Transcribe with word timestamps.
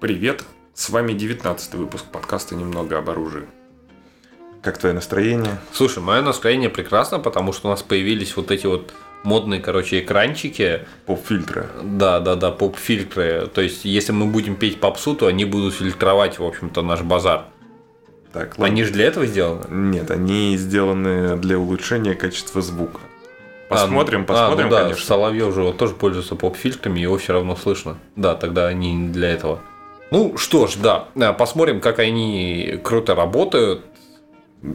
Привет, 0.00 0.44
с 0.74 0.90
вами 0.90 1.12
19 1.12 1.74
выпуск 1.74 2.04
подкаста 2.04 2.54
«Немного 2.54 2.98
об 2.98 3.10
оружии». 3.10 3.46
Как 4.62 4.78
твое 4.78 4.94
настроение? 4.94 5.58
Слушай, 5.72 6.02
мое 6.02 6.22
настроение 6.22 6.70
прекрасно, 6.70 7.18
потому 7.18 7.52
что 7.52 7.68
у 7.68 7.70
нас 7.70 7.82
появились 7.82 8.36
вот 8.36 8.50
эти 8.50 8.66
вот 8.66 8.92
модные, 9.24 9.60
короче, 9.60 10.00
экранчики. 10.00 10.86
Поп-фильтры. 11.06 11.66
Да, 11.82 12.20
да, 12.20 12.36
да, 12.36 12.50
поп-фильтры. 12.50 13.48
То 13.52 13.60
есть, 13.60 13.84
если 13.84 14.12
мы 14.12 14.26
будем 14.26 14.56
петь 14.56 14.80
попсу, 14.80 15.14
то 15.16 15.26
они 15.26 15.44
будут 15.44 15.74
фильтровать, 15.74 16.38
в 16.38 16.44
общем-то, 16.44 16.82
наш 16.82 17.02
базар. 17.02 17.46
Так, 18.32 18.50
ладно. 18.58 18.66
Они 18.66 18.84
же 18.84 18.92
для 18.92 19.06
этого 19.06 19.26
сделаны? 19.26 19.64
Нет, 19.68 20.10
они 20.10 20.56
сделаны 20.56 21.36
для 21.36 21.58
улучшения 21.58 22.14
качества 22.14 22.62
звука. 22.62 23.00
Посмотрим, 23.68 24.20
А, 24.20 24.20
ну- 24.20 24.26
посмотрим, 24.26 24.66
а, 24.66 24.70
ну 24.70 24.76
да, 24.76 24.82
конечно. 24.84 25.04
Соловьев 25.04 25.54
же 25.54 25.62
вот 25.62 25.76
тоже 25.76 25.94
пользуется 25.94 26.36
поп-фильтрами, 26.36 27.00
его 27.00 27.18
все 27.18 27.32
равно 27.32 27.56
слышно. 27.56 27.98
Да, 28.16 28.34
тогда 28.34 28.66
они 28.68 28.94
не 28.94 29.08
для 29.08 29.30
этого. 29.30 29.60
Ну 30.10 30.36
что 30.36 30.66
ж, 30.66 30.76
да, 30.76 31.08
а, 31.16 31.32
посмотрим, 31.32 31.80
как 31.80 31.98
они 31.98 32.78
круто 32.82 33.14
работают. 33.14 33.84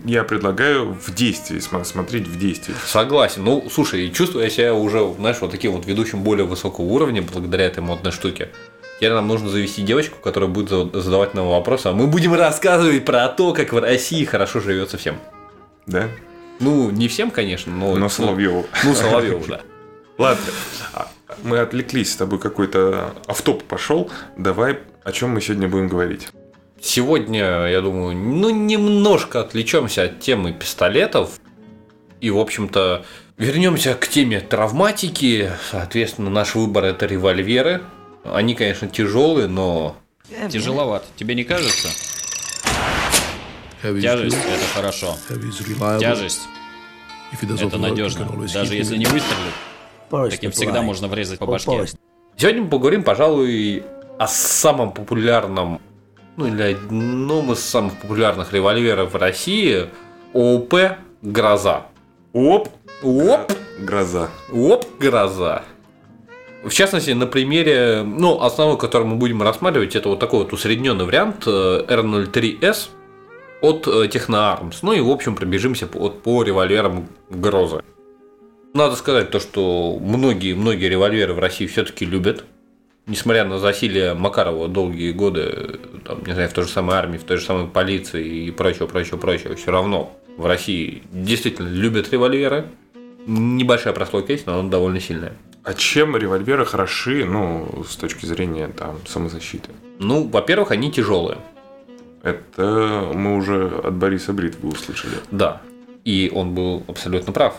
Я 0.05 0.23
предлагаю 0.23 0.93
в 0.93 1.13
действии 1.13 1.59
см- 1.59 1.85
смотреть 1.85 2.25
в 2.27 2.39
действии. 2.39 2.73
Согласен. 2.85 3.43
Ну, 3.43 3.67
слушай, 3.69 4.09
чувствую 4.11 4.45
я 4.45 4.49
себя 4.49 4.73
уже, 4.73 5.13
знаешь, 5.15 5.37
вот 5.41 5.51
таким 5.51 5.73
вот 5.73 5.85
ведущим 5.85 6.23
более 6.23 6.45
высокого 6.45 6.85
уровня 6.85 7.21
благодаря 7.21 7.65
этой 7.65 7.81
модной 7.81 8.11
штуке. 8.11 8.49
Теперь 8.97 9.11
нам 9.11 9.27
нужно 9.27 9.49
завести 9.49 9.81
девочку, 9.81 10.19
которая 10.23 10.49
будет 10.49 10.69
за- 10.69 11.01
задавать 11.01 11.33
нам 11.33 11.47
вопросы, 11.49 11.87
а 11.87 11.91
мы 11.93 12.07
будем 12.07 12.33
рассказывать 12.33 13.03
про 13.03 13.27
то, 13.27 13.51
как 13.53 13.73
в 13.73 13.77
России 13.79 14.23
хорошо 14.23 14.61
живется 14.61 14.97
всем. 14.97 15.17
Да? 15.85 16.07
Ну, 16.59 16.89
не 16.89 17.09
всем, 17.09 17.29
конечно, 17.29 17.73
но... 17.73 17.95
Но 17.95 18.07
Соловьеву. 18.07 18.65
Ну, 18.85 18.93
Соловьеву, 18.93 19.43
да. 19.49 19.61
Ладно, 20.17 20.45
а, 20.93 21.07
мы 21.43 21.59
отвлеклись 21.59 22.13
с 22.13 22.15
тобой, 22.15 22.39
какой-то 22.39 23.15
автоп 23.27 23.63
пошел. 23.63 24.09
Давай, 24.37 24.79
о 25.03 25.11
чем 25.11 25.31
мы 25.31 25.41
сегодня 25.41 25.67
будем 25.67 25.87
говорить? 25.87 26.29
Сегодня, 26.81 27.67
я 27.67 27.81
думаю, 27.81 28.15
ну, 28.15 28.49
немножко 28.49 29.41
отвлечемся 29.41 30.03
от 30.03 30.19
темы 30.19 30.51
пистолетов. 30.53 31.39
И, 32.19 32.29
в 32.29 32.37
общем-то, 32.37 33.05
вернемся 33.37 33.95
к 33.95 34.07
теме 34.07 34.39
травматики. 34.39 35.51
Соответственно, 35.71 36.29
наш 36.29 36.55
выбор 36.55 36.85
это 36.85 37.05
револьверы. 37.05 37.81
Они, 38.23 38.55
конечно, 38.55 38.87
тяжелые, 38.87 39.47
но 39.47 39.97
Тяжеловато, 40.49 41.05
тебе 41.15 41.35
не 41.35 41.43
кажется? 41.43 41.89
Тяжесть 43.81 44.37
это 44.37 44.65
хорошо. 44.73 45.17
Тяжесть 45.99 46.41
это 47.41 47.77
надежно. 47.77 48.29
Даже 48.53 48.75
если 48.75 48.97
не 48.97 49.05
выстрелит, 49.05 50.31
таким 50.31 50.51
всегда 50.51 50.81
можно 50.81 51.07
врезать 51.07 51.39
по 51.39 51.45
башке. 51.45 51.87
сегодня 52.37 52.63
мы 52.63 52.69
поговорим, 52.69 53.03
пожалуй, 53.03 53.83
о 54.23 54.27
самом 54.27 54.93
популярном, 54.93 55.81
ну 56.37 56.47
или 56.47 56.73
одном 56.73 57.51
из 57.51 57.59
самых 57.59 57.97
популярных 57.97 58.53
револьверов 58.53 59.13
в 59.13 59.17
России 59.17 59.89
ООП 60.33 60.75
«Гроза». 61.21 61.87
Оп! 62.31 62.69
Оп! 63.03 63.51
Гроза. 63.79 64.29
Оп, 64.51 64.85
гроза. 64.99 65.63
В 66.63 66.71
частности, 66.71 67.11
на 67.11 67.27
примере, 67.27 68.03
ну, 68.03 68.41
основной, 68.41 68.77
который 68.77 69.05
мы 69.05 69.17
будем 69.17 69.43
рассматривать, 69.43 69.95
это 69.95 70.07
вот 70.07 70.19
такой 70.19 70.39
вот 70.39 70.53
усредненный 70.53 71.03
вариант 71.03 71.43
э, 71.45 71.85
R03S 71.85 72.89
от 73.61 73.87
э, 73.87 74.07
Technoarms. 74.07 74.77
Ну 74.83 74.93
и, 74.93 75.01
в 75.01 75.09
общем, 75.09 75.35
пробежимся 75.35 75.87
по, 75.87 76.09
по 76.09 76.43
револьверам 76.43 77.09
Грозы. 77.29 77.83
Надо 78.73 78.95
сказать 78.95 79.31
то, 79.31 79.41
что 79.41 79.99
многие-многие 79.99 80.87
револьверы 80.87 81.33
в 81.33 81.39
России 81.39 81.67
все-таки 81.67 82.05
любят. 82.05 82.45
Несмотря 83.05 83.43
на 83.43 83.59
засилие 83.59 84.13
Макарова 84.13 84.69
долгие 84.69 85.11
годы, 85.11 85.79
там, 86.05 86.23
не 86.25 86.33
знаю, 86.33 86.49
в 86.49 86.53
той 86.53 86.63
же 86.63 86.69
самой 86.69 86.95
армии, 86.95 87.17
в 87.17 87.23
той 87.23 87.37
же 87.37 87.45
самой 87.45 87.67
полиции 87.67 88.45
и 88.45 88.51
прочего, 88.51 88.87
прочего, 88.87 89.17
прочего, 89.17 89.55
все 89.55 89.71
равно 89.71 90.17
в 90.37 90.45
России 90.45 91.03
действительно 91.11 91.67
любят 91.67 92.11
револьверы. 92.11 92.67
Небольшая 93.27 93.93
прослойка 93.93 94.31
есть, 94.31 94.47
но 94.47 94.59
она 94.59 94.69
довольно 94.69 95.01
сильная. 95.01 95.33
А 95.63 95.73
чем 95.73 96.15
револьверы 96.15 96.65
хороши, 96.65 97.25
ну, 97.25 97.83
с 97.87 97.95
точки 97.95 98.25
зрения 98.25 98.67
там 98.67 98.99
самозащиты? 99.05 99.69
Ну, 99.99 100.27
во-первых, 100.27 100.71
они 100.71 100.91
тяжелые. 100.91 101.37
Это 102.21 103.11
мы 103.13 103.35
уже 103.35 103.67
от 103.67 103.93
Бориса 103.95 104.31
Бритвы 104.31 104.69
услышали. 104.69 105.15
Да. 105.29 105.61
И 106.05 106.31
он 106.33 106.53
был 106.53 106.83
абсолютно 106.87 107.33
прав. 107.33 107.55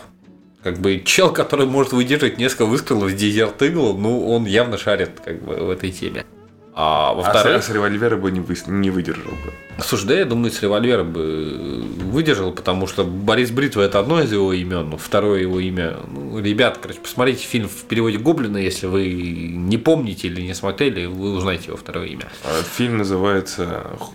Как 0.65 0.79
бы 0.79 0.99
чел, 1.05 1.31
который 1.31 1.67
может 1.67 1.93
выдержать 1.93 2.39
несколько 2.39 2.65
выстрелов 2.65 3.11
с 3.11 3.13
Eagle, 3.13 3.95
ну, 3.95 4.27
он 4.33 4.45
явно 4.45 4.79
шарит 4.79 5.11
как 5.23 5.43
бы 5.43 5.53
в 5.57 5.69
этой 5.69 5.91
теме. 5.91 6.25
А 6.73 7.11
А 7.11 7.13
с, 7.13 7.15
во-вторых, 7.17 7.69
револьвера 7.69 8.17
бы 8.17 8.31
не, 8.31 8.39
выс- 8.39 8.67
не 8.69 8.89
выдержал 8.89 9.29
бы. 9.31 9.53
слушай, 9.83 10.07
да 10.07 10.15
я 10.15 10.25
думаю, 10.25 10.51
с 10.51 10.59
револьвера 10.63 11.03
бы 11.03 11.83
выдержал, 12.11 12.51
потому 12.51 12.87
что 12.87 13.03
Борис 13.03 13.51
Бритва 13.51 13.83
это 13.83 13.99
одно 13.99 14.19
из 14.23 14.31
его 14.33 14.51
имен, 14.53 14.89
но 14.89 14.97
второе 14.97 15.41
его 15.41 15.59
имя. 15.59 15.97
Ну, 16.11 16.39
ребят, 16.39 16.79
короче, 16.81 16.99
посмотрите 16.99 17.45
фильм 17.45 17.69
в 17.69 17.83
переводе 17.83 18.17
Гоблина, 18.17 18.57
если 18.57 18.87
вы 18.87 19.05
не 19.07 19.77
помните 19.77 20.27
или 20.29 20.41
не 20.41 20.55
смотрели, 20.55 21.05
вы 21.05 21.33
узнаете 21.35 21.65
его 21.67 21.77
второе 21.77 22.07
имя. 22.07 22.25
А 22.43 22.63
Фильм 22.75 22.97
называется 22.97 23.85
«Х- 23.99 24.07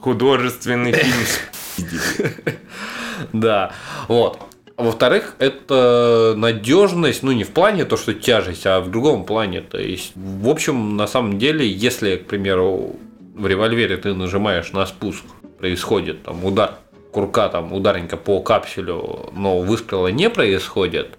художественный 0.00 0.92
фильм 0.92 1.14
Да, 3.32 3.72
вот. 4.08 4.40
Во-вторых, 4.76 5.36
это 5.38 6.34
надежность, 6.36 7.22
ну 7.22 7.32
не 7.32 7.44
в 7.44 7.50
плане 7.50 7.84
то, 7.84 7.96
что 7.96 8.14
тяжесть, 8.14 8.66
а 8.66 8.80
в 8.80 8.90
другом 8.90 9.24
плане. 9.24 9.60
То 9.60 9.78
есть, 9.78 10.12
в 10.14 10.48
общем, 10.48 10.96
на 10.96 11.06
самом 11.06 11.38
деле, 11.38 11.68
если, 11.68 12.16
к 12.16 12.26
примеру, 12.26 12.96
в 13.34 13.46
револьвере 13.46 13.96
ты 13.96 14.14
нажимаешь 14.14 14.72
на 14.72 14.86
спуск, 14.86 15.24
происходит 15.58 16.22
там 16.22 16.44
удар 16.44 16.74
курка, 17.12 17.48
там 17.48 17.72
ударенька 17.72 18.16
по 18.16 18.40
капсюлю, 18.40 19.30
но 19.32 19.60
выстрела 19.60 20.08
не 20.08 20.30
происходит, 20.30 21.18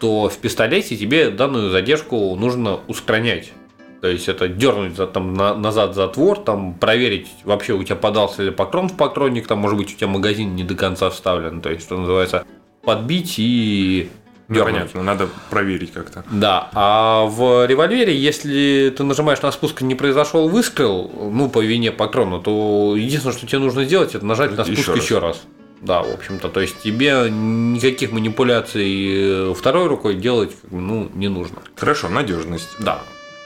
то 0.00 0.28
в 0.28 0.38
пистолете 0.38 0.96
тебе 0.96 1.30
данную 1.30 1.70
задержку 1.70 2.34
нужно 2.36 2.80
устранять. 2.88 3.52
То 4.00 4.08
есть 4.08 4.28
это 4.28 4.48
дернуть 4.48 4.96
за, 4.96 5.06
там, 5.06 5.34
на- 5.34 5.54
назад 5.54 5.94
затвор, 5.94 6.38
там 6.38 6.74
проверить, 6.74 7.28
вообще 7.44 7.72
у 7.72 7.82
тебя 7.82 7.96
подался 7.96 8.42
ли 8.42 8.50
патрон 8.50 8.88
в 8.88 8.96
патронник, 8.96 9.46
там 9.46 9.58
может 9.58 9.78
быть 9.78 9.92
у 9.92 9.96
тебя 9.96 10.08
магазин 10.08 10.54
не 10.54 10.64
до 10.64 10.74
конца 10.74 11.10
вставлен, 11.10 11.60
то 11.60 11.70
есть 11.70 11.84
что 11.84 11.96
называется 11.96 12.44
подбить 12.86 13.34
и 13.38 14.08
Ну, 14.48 14.62
понятно, 14.64 15.02
надо 15.02 15.28
проверить 15.50 15.92
как-то. 15.92 16.24
Да, 16.30 16.70
а 16.72 17.26
в 17.26 17.66
револьвере, 17.66 18.16
если 18.16 18.94
ты 18.96 19.02
нажимаешь 19.02 19.42
на 19.42 19.50
спуск 19.52 19.82
и 19.82 19.84
не 19.84 19.94
произошел 19.96 20.48
выстрел, 20.48 21.10
ну, 21.32 21.50
по 21.50 21.60
вине 21.62 21.90
патрона, 21.92 22.38
то 22.38 22.94
единственное, 22.96 23.36
что 23.36 23.46
тебе 23.46 23.58
нужно 23.58 23.84
сделать, 23.84 24.14
это 24.14 24.24
нажать 24.24 24.56
на 24.56 24.62
Еще 24.62 24.74
спуск 24.74 24.88
раз. 24.88 25.04
еще 25.04 25.18
раз. 25.18 25.42
Да, 25.82 26.02
в 26.02 26.10
общем-то, 26.14 26.48
то 26.48 26.60
есть 26.60 26.80
тебе 26.82 27.28
никаких 27.30 28.10
манипуляций 28.12 29.50
э, 29.50 29.54
второй 29.54 29.88
рукой 29.88 30.14
делать, 30.14 30.52
ну, 30.70 31.10
не 31.14 31.28
нужно. 31.28 31.58
Хорошо, 31.76 32.08
надежность. 32.08 32.70
Да. 32.78 33.00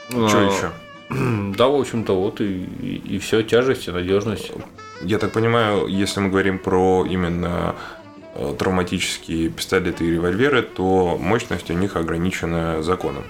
Что 0.09 0.37
А, 0.37 0.43
еще? 0.45 0.71
Да, 1.57 1.67
в 1.67 1.75
общем-то, 1.75 2.13
вот 2.13 2.39
и, 2.39 2.63
и, 3.15 3.17
все, 3.19 3.41
тяжесть 3.43 3.87
и 3.89 3.91
надежность. 3.91 4.51
Я 5.01 5.17
так 5.17 5.31
понимаю, 5.33 5.87
если 5.87 6.21
мы 6.21 6.29
говорим 6.29 6.57
про 6.59 7.05
именно 7.09 7.75
травматические 8.57 9.49
пистолеты 9.49 10.05
и 10.05 10.11
револьверы, 10.11 10.61
то 10.61 11.17
мощность 11.19 11.69
у 11.69 11.73
них 11.73 11.95
ограничена 11.95 12.81
законом. 12.81 13.23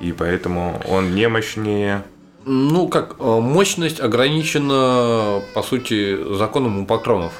И 0.00 0.12
поэтому 0.12 0.80
он 0.88 1.14
не 1.14 1.28
мощнее. 1.28 2.02
Ну, 2.44 2.88
как, 2.88 3.16
э, 3.20 3.22
мощность 3.24 4.00
ограничена, 4.00 5.42
по 5.54 5.62
сути, 5.62 6.34
законом 6.34 6.78
у 6.80 6.86
патронов. 6.86 7.32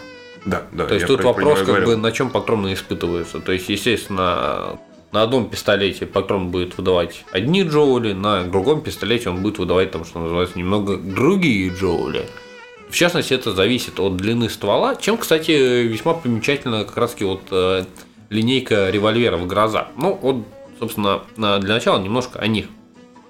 Да, 0.45 0.63
да. 0.73 0.87
То 0.87 0.95
есть 0.95 1.07
тут 1.07 1.23
про- 1.23 1.33
про 1.33 1.41
вопрос, 1.45 1.59
как 1.59 1.67
говорил. 1.69 1.89
бы, 1.89 1.97
на 1.97 2.13
чем 2.13 2.31
патроны 2.31 2.73
испытываются. 2.75 3.41
То 3.41 3.53
есть, 3.53 3.69
естественно, 3.69 4.79
на 5.13 5.23
одном 5.23 5.49
пистолете 5.49 6.07
патрон 6.07 6.49
будет 6.51 6.77
выдавать 6.77 7.25
одни 7.33 7.63
джоули, 7.63 8.13
на 8.13 8.45
другом 8.45 8.81
пистолете 8.81 9.29
он 9.31 9.43
будет 9.43 9.59
выдавать, 9.59 9.91
там, 9.91 10.05
что 10.05 10.21
называется, 10.21 10.59
немного 10.59 10.97
другие 10.97 11.69
джоули. 11.71 12.27
В 12.93 12.95
частности, 12.95 13.33
это 13.33 13.53
зависит 13.53 13.99
от 13.99 14.19
длины 14.19 14.51
ствола, 14.51 14.97
чем, 14.97 15.17
кстати, 15.17 15.51
весьма 15.51 16.13
примечательна 16.13 16.85
как 16.85 16.99
раз 16.99 17.17
вот 17.21 17.41
э, 17.51 17.87
линейка 18.29 18.91
револьверов 18.91 19.47
«Гроза». 19.47 19.89
Ну, 19.97 20.19
вот, 20.21 20.45
собственно, 20.79 21.23
для 21.37 21.75
начала 21.75 21.99
немножко 21.99 22.39
о 22.39 22.47
них. 22.47 22.67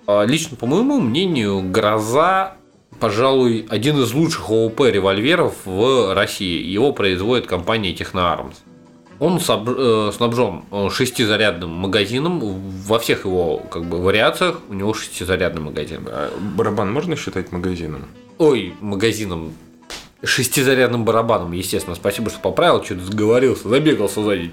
А, 0.08 0.24
Лично, 0.24 0.56
по 0.56 0.66
моему 0.66 1.00
мнению, 1.00 1.62
«Гроза» 1.62 2.56
пожалуй, 2.98 3.64
один 3.68 4.02
из 4.02 4.12
лучших 4.12 4.50
ООП 4.50 4.80
револьверов 4.80 5.54
в 5.64 6.12
России. 6.12 6.64
Его 6.64 6.92
производит 6.92 7.46
компания 7.46 7.94
Technoarms. 7.94 8.54
Он 9.20 9.36
э, 9.36 10.10
снабжен 10.12 10.64
э, 10.72 10.88
шестизарядным 10.90 11.70
магазином. 11.70 12.40
Во 12.40 12.98
всех 12.98 13.24
его 13.26 13.58
как 13.58 13.84
бы, 13.84 14.02
вариациях 14.02 14.58
у 14.68 14.74
него 14.74 14.92
шестизарядный 14.92 15.62
магазин. 15.62 16.00
А 16.08 16.30
барабан 16.56 16.92
можно 16.92 17.14
считать 17.14 17.52
магазином? 17.52 18.06
Ой, 18.42 18.74
магазином. 18.80 19.54
Шестизарядным 20.24 21.04
барабаном, 21.04 21.52
естественно. 21.52 21.94
Спасибо, 21.94 22.28
что 22.28 22.40
поправил, 22.40 22.82
что-то 22.82 23.04
сговорился, 23.04 23.68
забегался 23.68 24.20
сзади. 24.20 24.52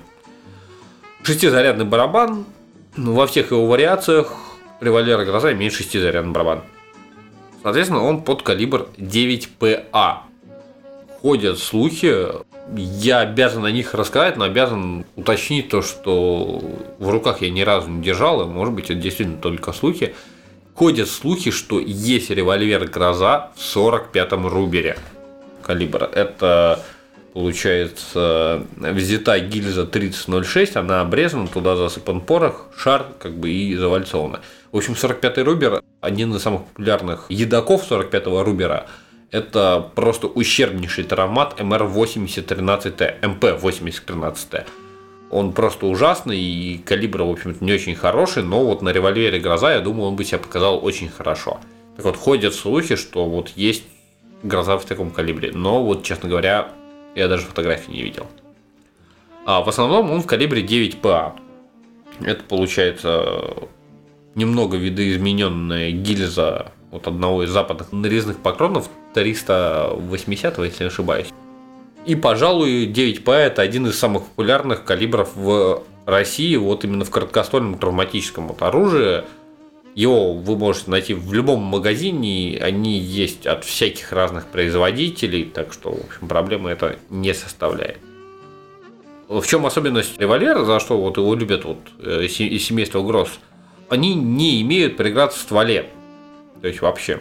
Шестизарядный 1.24 1.86
барабан. 1.86 2.46
Ну, 2.96 3.14
во 3.14 3.26
всех 3.26 3.50
его 3.50 3.66
вариациях 3.66 4.32
револьвера 4.80 5.26
«Гроза» 5.26 5.54
имеет 5.54 5.74
шестизарядный 5.74 6.32
барабан. 6.32 6.62
Соответственно, 7.64 8.04
он 8.04 8.22
под 8.22 8.44
калибр 8.44 8.90
9ПА. 8.98 10.18
Ходят 11.24 11.58
слухи, 11.58 12.14
я 12.76 13.22
обязан 13.22 13.66
о 13.66 13.72
них 13.72 13.96
рассказать, 13.96 14.38
но 14.38 14.46
обязан 14.46 15.04
уточнить 15.16 15.70
то, 15.70 15.82
что 15.82 16.62
в 17.00 17.10
руках 17.10 17.42
я 17.42 17.50
ни 17.50 17.62
разу 17.62 17.90
не 17.90 18.04
держал, 18.04 18.44
и 18.44 18.46
может 18.46 18.76
быть 18.76 18.86
это 18.86 19.02
действительно 19.02 19.40
только 19.40 19.74
слухи. 19.74 20.14
Ходят 20.80 21.10
слухи, 21.10 21.52
что 21.52 21.78
есть 21.78 22.30
револьвер 22.30 22.86
«Гроза» 22.86 23.52
в 23.58 23.60
45-м 23.60 24.48
рубере 24.48 24.98
калибра. 25.62 26.06
Это 26.06 26.86
получается 27.34 28.66
взята 28.78 29.40
гильза 29.40 29.86
3006, 29.86 30.78
она 30.78 31.02
обрезана, 31.02 31.50
туда 31.50 31.76
засыпан 31.76 32.22
порох, 32.22 32.68
шар 32.78 33.08
как 33.20 33.34
бы 33.34 33.50
и 33.50 33.76
завальцована. 33.76 34.40
В 34.72 34.78
общем, 34.78 34.94
45-й 34.94 35.42
рубер 35.42 35.84
один 36.00 36.34
из 36.34 36.44
самых 36.44 36.64
популярных 36.68 37.26
едоков 37.28 37.84
45-го 37.92 38.42
рубера. 38.46 38.88
Это 39.32 39.86
просто 39.96 40.28
ущербнейший 40.28 41.04
травмат 41.04 41.60
МР-8013Т, 41.60 43.20
МП-8013Т. 43.20 44.64
Он 45.32 45.54
просто 45.54 45.86
ужасный 45.86 46.40
и 46.40 46.78
калибр, 46.80 47.22
в 47.22 47.30
общем-то, 47.30 47.64
не 47.64 47.72
очень 47.74 47.96
хороший, 47.96 48.44
но 48.44 48.66
вот 48.66 48.82
на 48.82 48.90
револьвере 48.90 49.40
Гроза, 49.40 49.74
я 49.74 49.80
думаю, 49.80 50.10
он 50.10 50.16
бы 50.16 50.24
себя 50.24 50.40
показал 50.40 50.84
очень 50.84 51.10
хорошо. 51.10 51.60
Так 51.96 52.06
вот, 52.06 52.16
ходят 52.16 52.56
слухи, 52.56 52.96
что 52.96 53.26
вот 53.26 53.50
есть 53.56 53.84
Гроза 54.42 54.78
в 54.78 54.86
таком 54.86 55.12
калибре, 55.12 55.52
но 55.54 55.84
вот, 55.84 56.04
честно 56.04 56.30
говоря, 56.30 56.70
я 57.14 57.28
даже 57.28 57.44
фотографии 57.44 57.92
не 57.92 58.02
видел. 58.02 58.26
А 59.46 59.62
в 59.62 59.70
основном 59.70 60.12
он 60.12 60.22
в 60.22 60.26
калибре 60.26 60.64
9ПА. 60.64 61.34
Это 62.22 62.44
получается 62.44 63.54
немного 64.36 64.78
видоизмененная 64.78 65.92
гильза 65.92 66.72
от 66.92 67.08
одного 67.08 67.44
из 67.44 67.50
западных 67.50 67.92
нарезных 67.92 68.40
патронов 68.40 68.90
380, 69.14 70.58
если 70.60 70.84
не 70.84 70.88
ошибаюсь. 70.88 71.28
И, 72.06 72.16
пожалуй, 72.16 72.88
9П 72.88 73.32
это 73.32 73.62
один 73.62 73.88
из 73.88 74.00
самых 74.00 74.24
популярных 74.24 74.84
калибров 74.84 75.36
в 75.36 75.84
России, 76.06 76.56
вот 76.56 76.84
именно 76.84 77.06
в 77.06 77.10
короткоствольном 77.10 77.78
травматическом 77.78 78.48
вот 78.48 78.62
оружии. 78.62 79.24
Его 79.96 80.34
вы 80.34 80.56
можете 80.58 80.92
найти 80.92 81.14
в 81.14 81.34
любом 81.34 81.62
магазине, 81.62 82.60
они 82.62 82.98
есть 82.98 83.46
от 83.46 83.66
всяких 83.66 84.12
разных 84.14 84.48
производителей, 84.48 85.44
так 85.46 85.74
что, 85.74 85.92
в 85.92 86.06
общем, 86.06 86.28
проблемы 86.28 86.70
это 86.70 86.98
не 87.10 87.34
составляет. 87.34 87.98
В 89.28 89.46
чем 89.46 89.66
особенность 89.66 90.20
револьвера, 90.20 90.64
за 90.64 90.80
что 90.80 91.00
вот 91.00 91.18
его 91.18 91.36
любят 91.36 91.66
вот 91.66 91.80
э, 92.00 92.26
из 92.26 92.64
семейства 92.64 93.04
Гросс, 93.04 93.40
они 93.90 94.16
не 94.16 94.62
имеют 94.62 94.98
преград 94.98 95.34
в 95.34 95.38
стволе. 95.38 95.90
То 96.62 96.68
есть 96.68 96.82
вообще. 96.82 97.20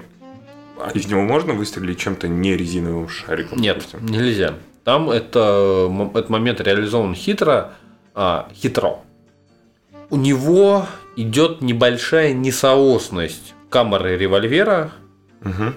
А 0.79 0.91
из 0.95 1.07
него 1.07 1.23
можно 1.23 1.55
выстрелить 1.55 1.99
чем-то 1.99 2.29
не 2.29 2.57
резиновым 2.57 3.09
шариком? 3.09 3.59
Нет, 3.59 3.77
допустим? 3.77 4.07
нельзя. 4.07 4.55
Там 4.89 5.11
это, 5.11 5.93
этот 6.15 6.31
момент 6.31 6.63
реализован 6.63 7.15
хитро, 7.15 7.75
а, 8.15 8.49
хитро. 8.55 9.01
У 10.09 10.17
него 10.17 10.87
идет 11.15 11.61
небольшая 11.61 12.33
несоосность 12.33 13.53
камеры 13.69 14.17
револьвера 14.17 14.93
угу. 15.43 15.75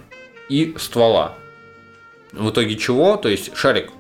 и 0.48 0.74
ствола. 0.78 1.34
В 2.32 2.52
итоге 2.52 2.78
чего? 2.78 3.18
То 3.18 3.28
есть 3.28 3.54
шарик, 3.54 3.92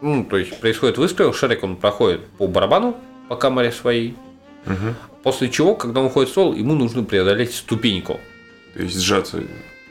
ну, 0.00 0.24
то 0.24 0.36
есть 0.36 0.58
происходит 0.58 0.98
выстрел, 0.98 1.32
шарик 1.32 1.62
он 1.62 1.76
проходит 1.76 2.26
по 2.36 2.48
барабану, 2.48 2.96
по 3.28 3.36
камере 3.36 3.70
своей, 3.70 4.16
угу. 4.66 4.96
после 5.22 5.48
чего, 5.48 5.76
когда 5.76 6.00
он 6.00 6.06
уходит 6.06 6.30
в 6.30 6.32
ствол, 6.32 6.54
ему 6.54 6.74
нужно 6.74 7.04
преодолеть 7.04 7.54
ступеньку. 7.54 8.18
То 8.74 8.82
есть 8.82 8.98
сжаться. 8.98 9.44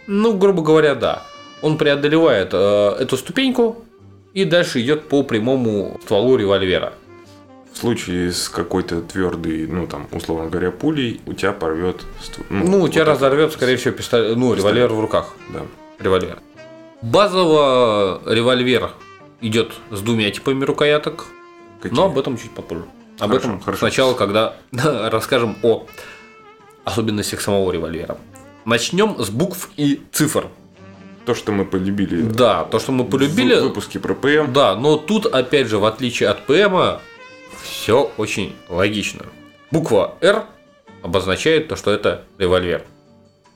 Ну, 0.06 0.38
грубо 0.38 0.62
говоря, 0.64 0.96
да. 0.96 1.24
Он 1.62 1.78
преодолевает 1.78 2.50
э, 2.52 2.98
эту 3.00 3.16
ступеньку 3.16 3.86
и 4.36 4.44
дальше 4.44 4.82
идет 4.82 5.08
по 5.08 5.24
прямому 5.24 5.98
стволу 6.04 6.36
револьвера. 6.36 6.94
В 7.74 7.78
случае 7.78 8.32
с 8.32 8.50
какой-то 8.50 9.02
твердой, 9.02 9.66
ну 9.66 9.88
там, 9.88 10.08
условно 10.12 10.50
говоря, 10.50 10.72
пулей, 10.72 11.22
у 11.26 11.34
тебя 11.34 11.54
порвет. 11.54 12.06
Ну, 12.50 12.66
ну 12.68 12.78
у 12.78 12.82
вот 12.82 12.92
тебя 12.92 13.06
разорвет, 13.06 13.54
скорее 13.54 13.78
всего, 13.78 13.94
пистолет, 13.94 14.38
ну, 14.38 14.54
пистолет. 14.54 14.76
револьвер 14.76 14.94
в 14.94 15.00
руках. 15.00 15.34
Да. 15.50 15.62
Револьвер. 16.00 16.40
Базово 17.02 18.22
револьвер 18.26 18.92
идет 19.42 19.74
с 19.90 20.02
двумя 20.02 20.30
типами 20.32 20.64
рукояток. 20.64 21.26
Какие? 21.82 21.96
Но 21.98 22.06
об 22.06 22.18
этом 22.18 22.38
чуть 22.38 22.52
попозже. 22.52 22.86
Об 23.20 23.30
хорошо, 23.30 23.48
этом 23.48 23.62
хорошо. 23.62 23.80
сначала, 23.80 24.14
когда 24.14 24.56
расскажем 24.72 25.58
о 25.64 25.86
особенностях 26.84 27.42
самого 27.42 27.72
револьвера. 27.72 28.18
Начнем 28.66 29.18
с 29.18 29.30
букв 29.30 29.70
и 29.78 30.02
цифр. 30.12 30.48
То, 31.26 31.34
что 31.34 31.52
мы 31.52 31.66
полюбили. 31.66 32.22
Да, 32.22 32.66
то, 32.66 32.80
что 32.80 32.92
мы 32.92 33.06
полюбили. 33.06 33.56
В 33.56 33.64
выпуске 33.64 34.00
про 34.00 34.14
ПМ. 34.14 34.54
Да, 34.54 34.76
но 34.76 34.98
тут, 34.98 35.26
опять 35.26 35.68
же, 35.68 35.80
в 35.80 35.86
отличие 35.86 36.30
от 36.30 36.46
ПМа, 36.46 37.02
все 37.64 38.12
очень 38.18 38.56
логично. 38.70 39.26
Буква 39.72 40.16
R 40.22 40.44
обозначает 41.02 41.68
то, 41.68 41.76
что 41.76 41.92
это 41.92 42.26
револьвер. 42.38 42.84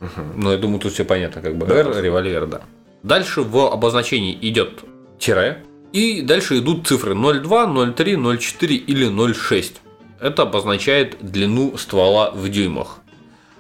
Угу. 0.02 0.22
Ну, 0.36 0.52
я 0.52 0.58
думаю, 0.58 0.80
тут 0.80 0.94
все 0.94 1.06
понятно, 1.06 1.42
как 1.42 1.58
бы 1.58 1.66
да, 1.66 1.76
R, 1.76 2.02
револьвер, 2.02 2.48
да. 2.48 2.62
Дальше 3.04 3.42
в 3.42 3.72
обозначении 3.72 4.38
идет 4.42 4.80
тире, 5.20 5.64
и 5.94 6.22
дальше 6.22 6.58
идут 6.60 6.88
цифры 6.88 7.14
0,2, 7.14 7.96
0,3, 7.96 8.16
0,4 8.16 8.68
или 8.76 9.10
0,6. 9.10 9.74
Это 10.20 10.44
обозначает 10.44 11.18
длину 11.22 11.78
ствола 11.78 12.32
в 12.32 12.50
дюймах. 12.50 13.00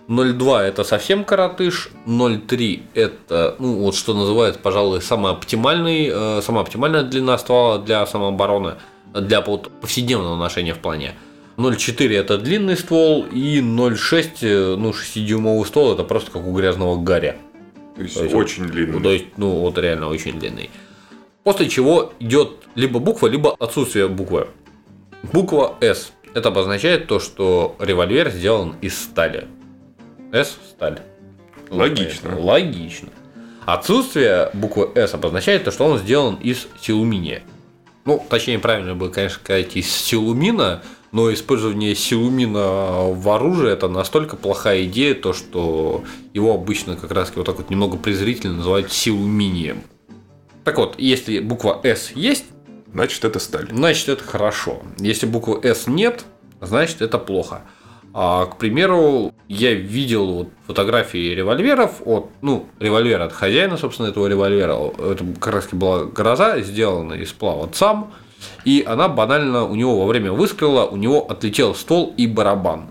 0,2 0.09 0.59
это 0.61 0.83
совсем 0.83 1.23
коротыш, 1.23 1.91
0,3 2.07 2.81
это, 2.95 3.55
ну, 3.59 3.75
вот 3.75 3.95
что 3.95 4.15
называется, 4.15 4.59
пожалуй, 4.59 5.03
самая 5.03 5.33
оптимальный, 5.33 6.09
э, 6.11 6.41
самая 6.41 6.63
оптимальная 6.63 7.03
длина 7.03 7.37
ствола 7.37 7.77
для 7.77 8.03
самообороны, 8.07 8.75
для 9.13 9.41
вот 9.41 9.69
повседневного 9.81 10.35
ношения 10.35 10.73
в 10.73 10.79
плане. 10.79 11.13
0,4 11.57 12.15
это 12.15 12.39
длинный 12.39 12.75
ствол, 12.75 13.23
и 13.31 13.61
0,6, 13.61 14.29
э, 14.41 14.75
ну, 14.77 14.89
6-дюймовый 14.89 15.65
ствол 15.67 15.93
это 15.93 16.03
просто 16.03 16.31
как 16.31 16.47
у 16.47 16.53
грязного 16.53 16.99
гаря. 17.01 17.37
То 17.95 18.01
есть, 18.01 18.15
то 18.15 18.23
есть 18.23 18.35
очень 18.35 18.65
длинный. 18.65 19.03
То 19.03 19.11
есть, 19.11 19.25
ну, 19.37 19.59
вот 19.59 19.77
реально 19.77 20.07
очень 20.07 20.39
длинный. 20.39 20.71
После 21.43 21.69
чего 21.69 22.13
идет 22.19 22.67
либо 22.73 22.99
буква, 22.99 23.27
либо 23.27 23.55
отсутствие 23.59 24.07
буквы. 24.07 24.47
Буква 25.33 25.75
S. 25.81 26.13
Это 26.33 26.49
обозначает 26.49 27.07
то, 27.07 27.19
что 27.19 27.75
револьвер 27.79 28.29
сделан 28.31 28.75
из 28.81 28.97
стали. 28.97 29.47
S– 30.31 30.57
сталь. 30.69 30.99
Логично. 31.69 32.39
Логично. 32.39 33.09
Отсутствие 33.65 34.49
буквы 34.53 34.89
S 34.95 35.13
обозначает 35.13 35.63
то, 35.63 35.71
что 35.71 35.85
он 35.85 35.99
сделан 35.99 36.35
из 36.35 36.67
силуминия. 36.81 37.43
Ну, 38.05 38.25
точнее, 38.27 38.59
правильно 38.59 38.95
было, 38.95 39.09
конечно, 39.09 39.39
сказать 39.39 39.75
из 39.75 39.87
силумина, 39.91 40.81
но 41.11 41.31
использование 41.31 41.93
силумина 41.95 43.11
в 43.11 43.29
оружии 43.29 43.71
это 43.71 43.87
настолько 43.87 44.35
плохая 44.35 44.85
идея, 44.85 45.13
то 45.13 45.33
что 45.33 46.03
его 46.33 46.53
обычно 46.53 46.95
как 46.95 47.11
раз 47.11 47.31
вот 47.35 47.45
так 47.45 47.57
вот 47.57 47.69
немного 47.69 47.97
презрительно 47.97 48.55
называют 48.55 48.91
силуминием. 48.91 49.83
Так 50.63 50.77
вот, 50.77 50.95
если 50.97 51.39
буква 51.39 51.79
S 51.83 52.11
есть, 52.15 52.45
значит 52.91 53.23
это 53.23 53.39
сталь. 53.39 53.69
Значит 53.71 54.09
это 54.09 54.23
хорошо. 54.23 54.81
Если 54.97 55.25
буквы 55.25 55.59
S 55.63 55.87
нет, 55.87 56.25
значит 56.61 57.01
это 57.01 57.17
плохо. 57.17 57.61
А, 58.13 58.47
к 58.47 58.57
примеру, 58.57 59.33
я 59.47 59.73
видел 59.73 60.25
вот 60.25 60.49
фотографии 60.65 61.33
револьверов 61.35 62.01
от, 62.05 62.29
ну, 62.41 62.65
револьвера 62.79 63.25
от 63.25 63.33
хозяина, 63.33 63.77
собственно, 63.77 64.07
этого 64.07 64.27
револьвера. 64.27 64.77
Это 64.97 65.23
как 65.39 65.53
раз 65.53 65.67
была 65.71 66.05
гроза, 66.05 66.59
сделана 66.61 67.13
из 67.13 67.29
сплава 67.29 67.69
сам. 67.73 68.11
И 68.65 68.83
она 68.85 69.09
банально 69.09 69.65
у 69.65 69.75
него 69.75 69.99
во 69.99 70.07
время 70.07 70.31
выстрела, 70.31 70.85
у 70.85 70.95
него 70.95 71.29
отлетел 71.29 71.75
ствол 71.75 72.13
и 72.17 72.25
барабан. 72.25 72.89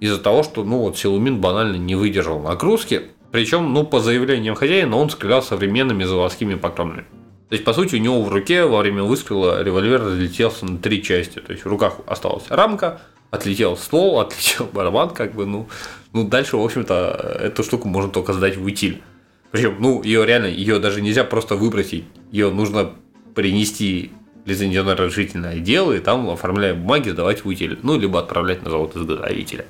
Из-за 0.00 0.18
того, 0.18 0.42
что, 0.42 0.64
ну, 0.64 0.78
вот 0.78 0.98
силумин 0.98 1.40
банально 1.40 1.76
не 1.76 1.94
выдержал 1.94 2.40
нагрузки. 2.40 3.02
Причем, 3.30 3.72
ну, 3.72 3.84
по 3.84 4.00
заявлениям 4.00 4.54
хозяина, 4.54 4.96
он 4.96 5.10
стрелял 5.10 5.42
современными 5.42 6.04
заводскими 6.04 6.54
патронами. 6.54 7.04
То 7.48 7.52
есть, 7.52 7.64
по 7.64 7.72
сути, 7.72 7.96
у 7.96 7.98
него 7.98 8.22
в 8.22 8.28
руке 8.28 8.64
во 8.64 8.78
время 8.78 9.04
выстрела 9.04 9.62
револьвер 9.62 10.02
разлетелся 10.02 10.66
на 10.66 10.78
три 10.78 11.02
части. 11.02 11.38
То 11.38 11.52
есть, 11.52 11.64
в 11.64 11.68
руках 11.68 11.98
осталась 12.06 12.44
рамка, 12.48 13.00
отлетел 13.36 13.76
ствол, 13.76 14.20
отлетел 14.20 14.66
барабан, 14.66 15.10
как 15.10 15.34
бы, 15.34 15.46
ну, 15.46 15.68
ну 16.12 16.24
дальше, 16.24 16.56
в 16.56 16.64
общем-то, 16.64 17.38
эту 17.40 17.62
штуку 17.62 17.88
можно 17.88 18.10
только 18.10 18.32
сдать 18.32 18.56
в 18.56 18.64
утиль. 18.64 19.02
Причем, 19.50 19.76
ну, 19.78 20.02
ее 20.02 20.26
реально, 20.26 20.46
ее 20.46 20.78
даже 20.78 21.00
нельзя 21.00 21.24
просто 21.24 21.54
выбросить, 21.56 22.04
ее 22.30 22.50
нужно 22.50 22.92
принести 23.34 24.10
лицензионное 24.44 24.96
разрешительное 24.96 25.52
отдел 25.52 25.92
и 25.92 25.98
там, 25.98 26.28
оформляя 26.30 26.74
бумаги, 26.74 27.10
сдавать 27.10 27.44
в 27.44 27.48
утиль, 27.48 27.78
ну, 27.82 27.98
либо 27.98 28.20
отправлять 28.20 28.62
на 28.62 28.70
завод 28.70 28.96
изготовителя. 28.96 29.66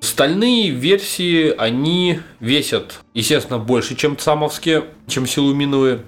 Стальные 0.00 0.70
версии, 0.70 1.48
они 1.56 2.20
весят, 2.38 3.00
естественно, 3.14 3.58
больше, 3.58 3.96
чем 3.96 4.18
цамовские, 4.18 4.84
чем 5.06 5.26
силуминовые. 5.26 6.02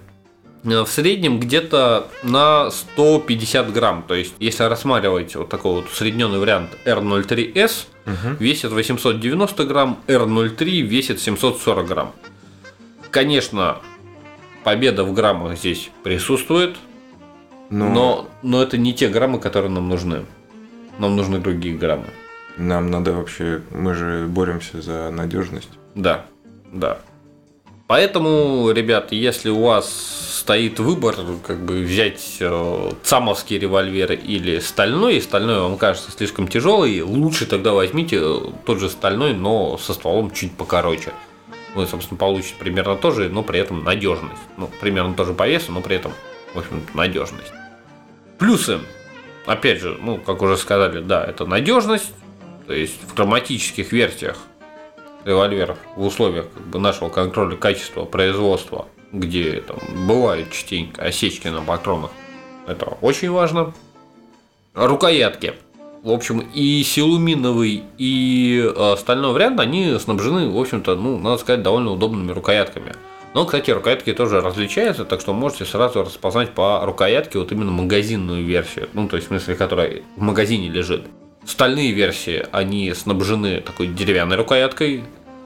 Э, 0.66 0.82
в 0.82 0.88
среднем 0.88 1.38
где-то 1.38 2.08
на 2.22 2.70
150 2.70 3.72
грамм. 3.72 4.02
То 4.06 4.14
есть, 4.14 4.34
если 4.38 4.64
рассматривать 4.64 5.34
вот 5.36 5.48
такой 5.48 5.74
вот 5.74 5.86
усредненный 5.86 6.38
вариант 6.38 6.70
R03S, 6.84 7.86
угу. 8.04 8.36
весит 8.40 8.72
890 8.72 9.64
грамм, 9.64 9.98
R03 10.06 10.80
весит 10.80 11.20
740 11.20 11.86
грамм. 11.86 12.12
Конечно, 13.10 13.78
победа 14.64 15.04
в 15.04 15.14
граммах 15.14 15.56
здесь 15.56 15.90
присутствует, 16.02 16.76
Но, 17.70 17.88
но, 17.88 18.28
но 18.42 18.62
это 18.62 18.76
не 18.76 18.92
те 18.92 19.08
граммы, 19.08 19.38
которые 19.38 19.70
нам 19.70 19.88
нужны. 19.88 20.24
Нам 20.98 21.14
нужны 21.16 21.38
другие 21.38 21.76
граммы. 21.76 22.06
нам 22.56 22.90
надо 22.90 23.12
вообще, 23.12 23.60
мы 23.70 23.94
же 23.94 24.26
боремся 24.26 24.80
за 24.82 25.10
надежность. 25.10 25.70
Да, 25.94 26.26
да. 26.72 26.98
Поэтому, 27.86 28.70
ребят, 28.72 29.12
если 29.12 29.48
у 29.48 29.62
вас 29.62 29.88
стоит 30.40 30.80
выбор, 30.80 31.16
как 31.46 31.64
бы 31.64 31.82
взять 31.82 32.38
э, 32.40 32.90
цамовский 33.04 33.58
револьвер 33.58 34.12
или 34.12 34.58
стальной, 34.58 35.16
и 35.16 35.20
стальной 35.20 35.60
вам 35.60 35.78
кажется 35.78 36.10
слишком 36.10 36.48
тяжелый, 36.48 37.00
лучше 37.02 37.46
тогда 37.46 37.72
возьмите 37.72 38.18
э, 38.20 38.40
тот 38.64 38.80
же 38.80 38.88
стальной, 38.88 39.34
но 39.34 39.78
со 39.78 39.94
стволом 39.94 40.32
чуть 40.32 40.56
покороче. 40.56 41.12
Вы, 41.76 41.86
собственно, 41.86 42.18
получите 42.18 42.54
примерно 42.58 42.96
то 42.96 43.12
же, 43.12 43.28
но 43.28 43.44
при 43.44 43.60
этом 43.60 43.84
надежность. 43.84 44.42
Ну, 44.56 44.68
примерно 44.80 45.14
тоже 45.14 45.32
по 45.32 45.46
весу, 45.46 45.70
но 45.70 45.80
при 45.80 45.96
этом, 45.96 46.12
в 46.54 46.58
общем 46.58 46.82
надежность. 46.94 47.52
Плюсы. 48.38 48.80
Опять 49.46 49.80
же, 49.80 49.96
ну, 50.02 50.18
как 50.18 50.42
уже 50.42 50.56
сказали, 50.56 51.00
да, 51.00 51.24
это 51.24 51.46
надежность. 51.46 52.12
То 52.66 52.72
есть 52.72 53.00
в 53.06 53.14
травматических 53.14 53.92
версиях 53.92 54.38
револьверов 55.26 55.76
в 55.96 56.06
условиях 56.06 56.46
как 56.54 56.62
бы, 56.68 56.78
нашего 56.78 57.08
контроля 57.10 57.56
качества 57.56 58.04
производства, 58.04 58.86
где 59.12 59.60
там 59.60 59.78
бывают 60.06 60.50
частенько 60.50 61.02
осечки 61.02 61.48
на 61.48 61.60
патронах. 61.60 62.10
Это 62.66 62.86
очень 63.02 63.30
важно. 63.30 63.74
Рукоятки. 64.74 65.54
В 66.02 66.10
общем, 66.10 66.40
и 66.54 66.84
силуминовый, 66.84 67.82
и 67.98 68.72
э, 68.74 68.96
стальной 68.96 69.32
вариант, 69.32 69.58
они 69.58 69.98
снабжены, 69.98 70.48
в 70.48 70.56
общем-то, 70.56 70.94
ну, 70.94 71.18
надо 71.18 71.38
сказать, 71.38 71.62
довольно 71.62 71.90
удобными 71.90 72.30
рукоятками. 72.30 72.92
Но, 73.34 73.44
кстати, 73.44 73.72
рукоятки 73.72 74.12
тоже 74.12 74.40
различаются, 74.40 75.04
так 75.04 75.20
что 75.20 75.32
можете 75.32 75.64
сразу 75.64 76.04
распознать 76.04 76.50
по 76.52 76.80
рукоятке 76.84 77.38
вот 77.40 77.50
именно 77.50 77.72
магазинную 77.72 78.44
версию. 78.44 78.88
Ну, 78.92 79.08
то 79.08 79.16
есть, 79.16 79.26
в 79.26 79.30
смысле, 79.30 79.56
которая 79.56 80.02
в 80.16 80.22
магазине 80.22 80.68
лежит. 80.68 81.06
Стальные 81.46 81.92
версии, 81.92 82.44
они 82.50 82.92
снабжены 82.92 83.60
такой 83.60 83.86
деревянной 83.86 84.36
рукояткой. 84.36 85.04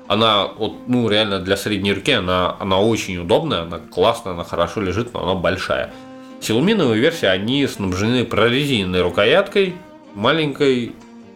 Она, 0.08 0.46
вот, 0.46 0.88
ну, 0.88 1.08
реально 1.08 1.40
для 1.40 1.56
средней 1.56 1.92
руки, 1.92 2.12
она, 2.12 2.56
она 2.58 2.80
очень 2.80 3.18
удобная, 3.18 3.62
она 3.62 3.78
классная, 3.78 4.32
она 4.32 4.42
хорошо 4.42 4.80
лежит, 4.80 5.12
но 5.12 5.22
она 5.22 5.34
большая. 5.38 5.92
Силуминовые 6.40 7.00
версии, 7.00 7.26
они 7.26 7.66
снабжены 7.66 8.24
прорезиненной 8.24 9.02
рукояткой, 9.02 9.74
маленькой, 10.14 10.94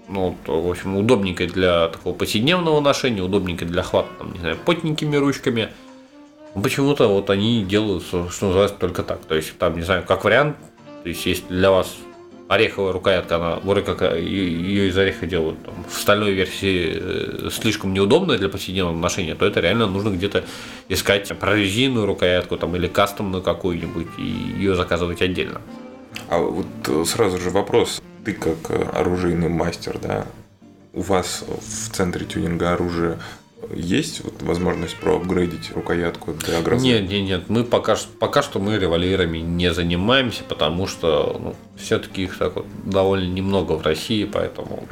ну, 0.08 0.36
вот, 0.46 0.64
в 0.64 0.70
общем, 0.70 0.96
удобненькой 0.96 1.46
для 1.48 1.88
такого 1.88 2.14
повседневного 2.14 2.80
ношения, 2.80 3.22
удобненькой 3.22 3.68
для 3.68 3.82
хвата, 3.82 4.08
там, 4.18 4.32
не 4.32 4.38
знаю, 4.38 4.56
потненькими 4.56 5.16
ручками. 5.16 5.68
Почему-то 6.54 7.08
вот 7.08 7.28
они 7.28 7.64
делают, 7.64 8.04
что 8.04 8.26
называется, 8.40 8.76
только 8.78 9.02
так. 9.02 9.20
То 9.26 9.34
есть, 9.34 9.58
там, 9.58 9.76
не 9.76 9.82
знаю, 9.82 10.04
как 10.08 10.24
вариант, 10.24 10.56
то 11.02 11.08
есть, 11.10 11.26
есть 11.26 11.48
для 11.48 11.70
вас 11.70 11.94
ореховая 12.48 12.92
рукоятка, 12.92 13.36
она 13.36 13.56
вроде 13.56 13.82
как 13.82 14.02
э, 14.02 14.20
ее 14.20 14.88
из 14.88 14.98
ореха 14.98 15.26
делают 15.26 15.62
там, 15.64 15.74
в 15.88 15.98
стальной 15.98 16.32
версии 16.32 16.92
э, 16.94 17.50
слишком 17.50 17.92
неудобная 17.92 18.38
для 18.38 18.48
повседневного 18.48 18.96
ношения, 18.96 19.34
то 19.34 19.46
это 19.46 19.60
реально 19.60 19.86
нужно 19.86 20.10
где-то 20.10 20.44
искать 20.88 21.36
прорезинную 21.38 22.06
рукоятку 22.06 22.56
там, 22.56 22.76
или 22.76 22.86
кастомную 22.86 23.42
какую-нибудь 23.42 24.08
и 24.18 24.22
ее 24.22 24.74
заказывать 24.74 25.22
отдельно. 25.22 25.60
А 26.28 26.38
вот 26.38 26.66
э, 26.86 27.04
сразу 27.06 27.38
же 27.38 27.50
вопрос. 27.50 28.02
Ты 28.24 28.32
как 28.32 28.70
оружейный 28.94 29.48
мастер, 29.48 29.98
да, 30.00 30.26
у 30.92 31.02
вас 31.02 31.44
в 31.46 31.94
центре 31.94 32.24
тюнинга 32.24 32.72
оружия 32.72 33.18
есть 33.74 34.22
вот 34.24 34.42
возможность 34.42 34.96
проапгрейдить 34.96 35.72
рукоятку 35.74 36.34
для 36.34 36.60
грозы? 36.60 36.84
Нет, 36.84 37.08
нет, 37.08 37.22
нет, 37.22 37.42
мы 37.48 37.64
пока, 37.64 37.96
пока 38.18 38.42
что 38.42 38.58
мы 38.58 38.78
револьверами 38.78 39.38
не 39.38 39.72
занимаемся, 39.72 40.42
потому 40.48 40.86
что 40.86 41.40
ну, 41.42 41.56
все-таки 41.76 42.24
их 42.24 42.36
так 42.38 42.56
вот 42.56 42.66
довольно 42.84 43.32
немного 43.32 43.72
в 43.72 43.82
России, 43.82 44.24
поэтому 44.24 44.86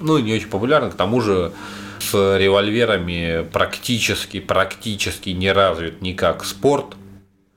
ну 0.00 0.18
не 0.18 0.34
очень 0.34 0.48
популярно. 0.48 0.90
К 0.90 0.94
тому 0.94 1.20
же 1.20 1.52
с 1.98 2.38
револьверами 2.38 3.46
практически, 3.52 4.40
практически 4.40 5.30
не 5.30 5.52
развит 5.52 6.02
никак 6.02 6.44
спорт. 6.44 6.96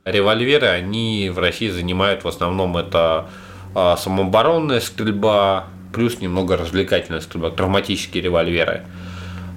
Револьверы, 0.03 0.67
они 0.67 1.31
в 1.34 1.39
России 1.39 1.69
занимают 1.69 2.24
в 2.24 2.27
основном 2.27 2.77
это 2.77 3.27
а, 3.74 3.98
самооборонная 3.98 4.79
стрельба, 4.79 5.67
плюс 5.93 6.22
немного 6.22 6.57
развлекательная 6.57 7.22
стрельба, 7.22 7.50
травматические 7.50 8.24
револьверы. 8.24 8.86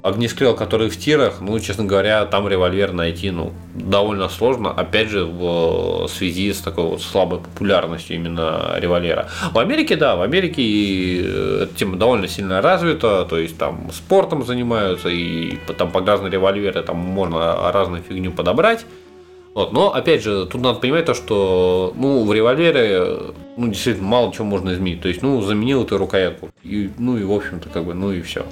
Огнестрел, 0.01 0.55
который 0.55 0.89
в 0.89 0.97
тирах, 0.97 1.41
ну, 1.41 1.59
честно 1.59 1.85
говоря, 1.85 2.25
там 2.25 2.47
револьвер 2.47 2.93
найти, 2.93 3.31
ну, 3.31 3.51
довольно 3.75 4.29
сложно, 4.29 4.71
опять 4.71 5.09
же, 5.09 5.25
в 5.25 6.07
связи 6.07 6.53
с 6.53 6.59
такой 6.59 6.85
вот 6.85 7.01
слабой 7.01 7.39
популярностью 7.39 8.15
именно 8.15 8.75
револьвера. 8.77 9.29
В 9.51 9.59
Америке, 9.59 9.95
да, 9.95 10.15
в 10.15 10.21
Америке 10.21 10.61
э, 10.61 11.63
эта 11.63 11.75
тема 11.75 11.97
довольно 11.97 12.27
сильно 12.27 12.61
развита, 12.61 13.25
то 13.25 13.37
есть 13.37 13.57
там 13.57 13.89
спортом 13.91 14.45
занимаются, 14.45 15.09
и 15.09 15.57
там 15.77 15.91
под 15.91 16.07
разные 16.07 16.31
револьверы 16.31 16.81
там 16.81 16.97
можно 16.97 17.71
разную 17.71 18.01
фигню 18.01 18.31
подобрать. 18.31 18.85
Вот, 19.53 19.73
но 19.73 19.93
опять 19.93 20.23
же, 20.23 20.45
тут 20.45 20.61
надо 20.61 20.79
понимать 20.79 21.05
то, 21.05 21.13
что 21.13 21.93
ну, 21.97 22.23
в 22.23 22.33
револьвере 22.33 23.33
ну, 23.57 23.67
действительно 23.67 24.07
мало 24.07 24.31
чего 24.31 24.45
можно 24.45 24.73
изменить. 24.73 25.01
То 25.01 25.09
есть, 25.09 25.21
ну, 25.21 25.41
заменил 25.41 25.83
ты 25.83 25.97
рукоятку. 25.97 26.49
И, 26.63 26.89
ну 26.97 27.17
и 27.17 27.23
в 27.23 27.31
общем-то, 27.31 27.67
как 27.67 27.83
бы, 27.83 27.93
ну 27.93 28.11
и 28.11 28.21
все. 28.21 28.45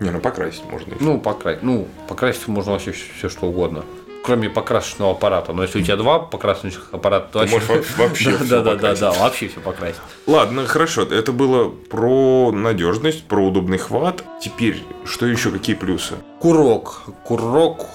Не, 0.00 0.10
ну 0.10 0.20
покрасить 0.20 0.64
можно. 0.70 0.96
всё. 0.96 1.04
Ну, 1.04 1.20
покрасить. 1.20 1.62
Ну, 1.62 1.86
покрасить 2.08 2.48
можно 2.48 2.72
вообще 2.72 2.92
все 2.92 3.28
что 3.28 3.46
угодно. 3.46 3.84
Кроме 4.24 4.50
покрасочного 4.50 5.12
аппарата. 5.12 5.52
Но 5.52 5.62
если 5.62 5.80
у 5.80 5.82
тебя 5.82 5.96
два 5.96 6.18
покрасочных 6.18 6.88
аппарата, 6.92 7.28
то 7.32 7.44
Ты 7.44 7.50
можешь 7.50 7.68
во- 7.68 8.04
вообще 8.04 8.36
да, 8.50 8.60
да, 8.62 8.74
да, 8.76 8.94
да, 8.94 9.12
вообще 9.12 9.48
все 9.48 9.60
покрасить. 9.60 10.00
Ладно, 10.26 10.66
хорошо. 10.66 11.02
Это 11.02 11.32
было 11.32 11.70
про 11.70 12.50
надежность, 12.52 13.24
про 13.24 13.46
удобный 13.46 13.78
хват. 13.78 14.24
Теперь, 14.42 14.82
что 15.04 15.26
еще, 15.26 15.50
какие 15.50 15.74
плюсы? 15.76 16.14
Курок. 16.38 17.02
Курок 17.24 17.86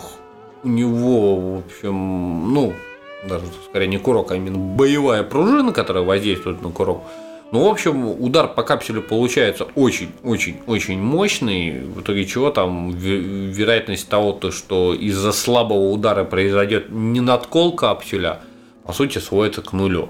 у 0.64 0.68
него, 0.68 1.36
в 1.36 1.58
общем, 1.60 2.54
ну, 2.54 2.74
даже 3.30 3.46
скорее 3.70 3.88
не 3.88 3.98
курок, 4.00 4.32
а 4.32 4.36
именно 4.36 4.58
боевая 4.58 5.22
пружина, 5.24 5.74
которая 5.74 6.04
воздействует 6.04 6.62
на 6.64 6.70
курок. 6.72 7.02
Ну, 7.52 7.64
в 7.64 7.68
общем, 7.68 8.06
удар 8.06 8.48
по 8.48 8.64
капсуле 8.64 9.02
получается 9.02 9.66
очень-очень-очень 9.76 11.00
мощный, 11.00 11.80
в 11.80 12.02
итоге 12.02 12.26
чего 12.26 12.50
там 12.50 12.90
ве- 12.90 13.52
вероятность 13.52 14.10
того, 14.10 14.34
то, 14.34 14.52
что 14.52 14.94
из-за 14.94 15.32
слабого 15.32 15.90
удара 15.92 16.24
произойдет 16.24 16.90
не 16.90 17.22
надкол 17.22 17.76
капсуля, 17.76 18.42
по 18.84 18.94
сути, 18.94 19.20
сводится 19.20 19.62
к 19.62 19.74
нулю. 19.74 20.10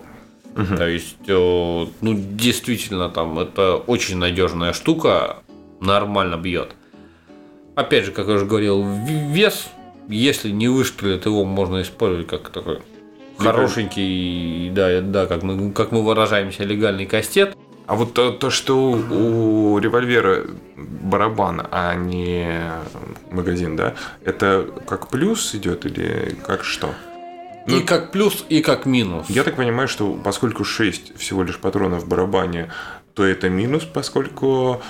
То 0.78 0.88
есть, 0.88 1.18
э, 1.28 1.34
ну, 2.02 2.14
действительно, 2.16 3.10
там 3.10 3.38
это 3.38 3.76
очень 3.76 4.18
надежная 4.18 4.72
штука, 4.72 5.38
нормально 5.82 6.38
бьет. 6.38 6.76
Опять 7.76 8.06
же, 8.06 8.12
как 8.12 8.28
я 8.28 8.36
уже 8.36 8.46
говорил, 8.46 8.84
вес, 9.32 9.68
если 10.08 10.50
не 10.52 10.70
выстрелит, 10.70 11.26
его 11.26 11.44
можно 11.44 11.82
использовать 11.82 12.28
как 12.28 12.50
такой 12.50 12.80
хорошенький, 13.38 14.70
да, 14.74 15.02
да, 15.02 15.26
как 15.26 15.44
мы, 15.44 15.72
как 15.72 15.92
мы 15.92 16.04
выражаемся, 16.04 16.64
легальный 16.64 17.06
кастет. 17.06 17.56
А 17.88 17.96
вот 17.96 18.14
то, 18.14 18.32
то, 18.32 18.50
что 18.50 18.92
у 18.92 19.78
револьвера 19.78 20.46
барабан, 20.76 21.68
а 21.72 21.94
не 21.94 22.62
магазин, 23.30 23.76
да, 23.76 23.94
это 24.24 24.68
как 24.88 25.10
плюс 25.10 25.54
идет 25.54 25.86
или 25.86 26.36
как 26.46 26.64
что? 26.64 26.94
Ну, 27.68 27.78
и 27.78 27.82
как 27.82 28.12
плюс, 28.12 28.46
и 28.50 28.62
как 28.62 28.86
минус. 28.86 29.26
Я 29.30 29.44
так 29.44 29.56
понимаю, 29.56 29.88
что 29.88 30.14
поскольку 30.14 30.64
6 30.64 31.18
всего 31.18 31.44
лишь 31.44 31.58
патронов 31.58 32.04
в 32.04 32.08
барабане, 32.08 32.72
то 33.14 33.24
это 33.24 33.50
минус, 33.50 33.84
поскольку 33.84 34.82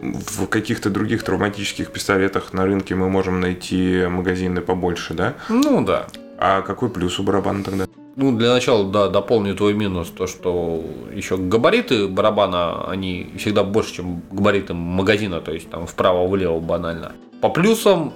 в 0.00 0.46
каких-то 0.46 0.90
других 0.90 1.22
травматических 1.22 1.90
пистолетах 1.90 2.52
на 2.52 2.64
рынке 2.64 2.94
мы 2.94 3.08
можем 3.08 3.40
найти 3.40 4.06
магазины 4.06 4.60
побольше, 4.60 5.14
да? 5.14 5.34
Ну 5.48 5.84
да. 5.84 6.06
А 6.38 6.62
какой 6.62 6.90
плюс 6.90 7.18
у 7.18 7.22
барабана 7.22 7.62
тогда? 7.62 7.86
Ну, 8.16 8.36
для 8.36 8.52
начала, 8.52 8.84
да, 8.84 9.08
дополню 9.08 9.56
твой 9.56 9.74
минус, 9.74 10.08
то, 10.08 10.26
что 10.26 10.84
еще 11.12 11.36
габариты 11.36 12.06
барабана, 12.06 12.88
они 12.88 13.32
всегда 13.38 13.64
больше, 13.64 13.94
чем 13.94 14.22
габариты 14.30 14.72
магазина, 14.72 15.40
то 15.40 15.52
есть 15.52 15.68
там 15.68 15.86
вправо-влево 15.86 16.60
банально. 16.60 17.12
По 17.40 17.48
плюсам, 17.48 18.12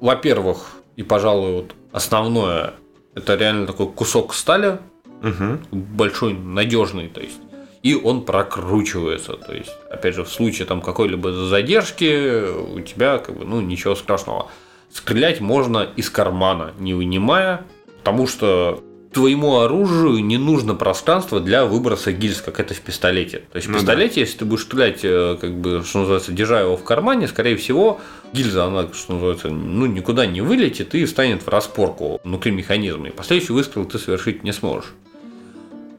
во-первых, 0.00 0.72
и, 0.96 1.02
пожалуй, 1.02 1.52
вот 1.52 1.74
основное, 1.92 2.74
это 3.14 3.36
реально 3.36 3.66
такой 3.66 3.86
кусок 3.86 4.34
стали, 4.34 4.78
Угу. 5.22 5.78
большой, 5.96 6.34
надежный, 6.34 7.08
то 7.08 7.22
есть 7.22 7.40
и 7.86 7.94
он 7.94 8.24
прокручивается. 8.24 9.34
То 9.34 9.54
есть, 9.54 9.70
опять 9.88 10.16
же, 10.16 10.24
в 10.24 10.28
случае 10.28 10.66
там 10.66 10.80
какой-либо 10.80 11.32
задержки 11.32 12.50
у 12.50 12.80
тебя 12.80 13.18
как 13.18 13.38
бы, 13.38 13.44
ну, 13.44 13.60
ничего 13.60 13.94
страшного. 13.94 14.48
Стрелять 14.92 15.40
можно 15.40 15.86
из 15.96 16.10
кармана, 16.10 16.72
не 16.78 16.94
вынимая, 16.94 17.64
потому 17.98 18.26
что 18.26 18.82
твоему 19.16 19.60
оружию 19.60 20.22
не 20.22 20.36
нужно 20.36 20.74
пространство 20.74 21.40
для 21.40 21.64
выброса 21.64 22.12
гильз, 22.12 22.42
как 22.42 22.60
это 22.60 22.74
в 22.74 22.80
пистолете. 22.80 23.38
То 23.50 23.56
есть 23.56 23.66
в 23.66 23.70
Ну 23.70 23.78
пистолете, 23.78 24.20
если 24.20 24.38
ты 24.38 24.44
будешь 24.44 24.64
стрелять, 24.64 25.00
э, 25.04 25.38
как 25.40 25.54
бы, 25.54 25.82
что 25.86 26.00
называется, 26.00 26.32
держа 26.32 26.60
его 26.60 26.76
в 26.76 26.84
кармане, 26.84 27.26
скорее 27.26 27.56
всего, 27.56 27.98
гильза, 28.34 28.66
она, 28.66 28.88
что 28.92 29.14
называется, 29.14 29.48
ну, 29.48 29.86
никуда 29.86 30.26
не 30.26 30.42
вылетит 30.42 30.94
и 30.94 31.06
встанет 31.06 31.42
в 31.42 31.48
распорку 31.48 32.20
внутри 32.24 32.52
механизма. 32.52 33.08
И 33.08 33.10
последующий 33.10 33.54
выстрел 33.54 33.86
ты 33.86 33.98
совершить 33.98 34.44
не 34.44 34.52
сможешь. 34.52 34.92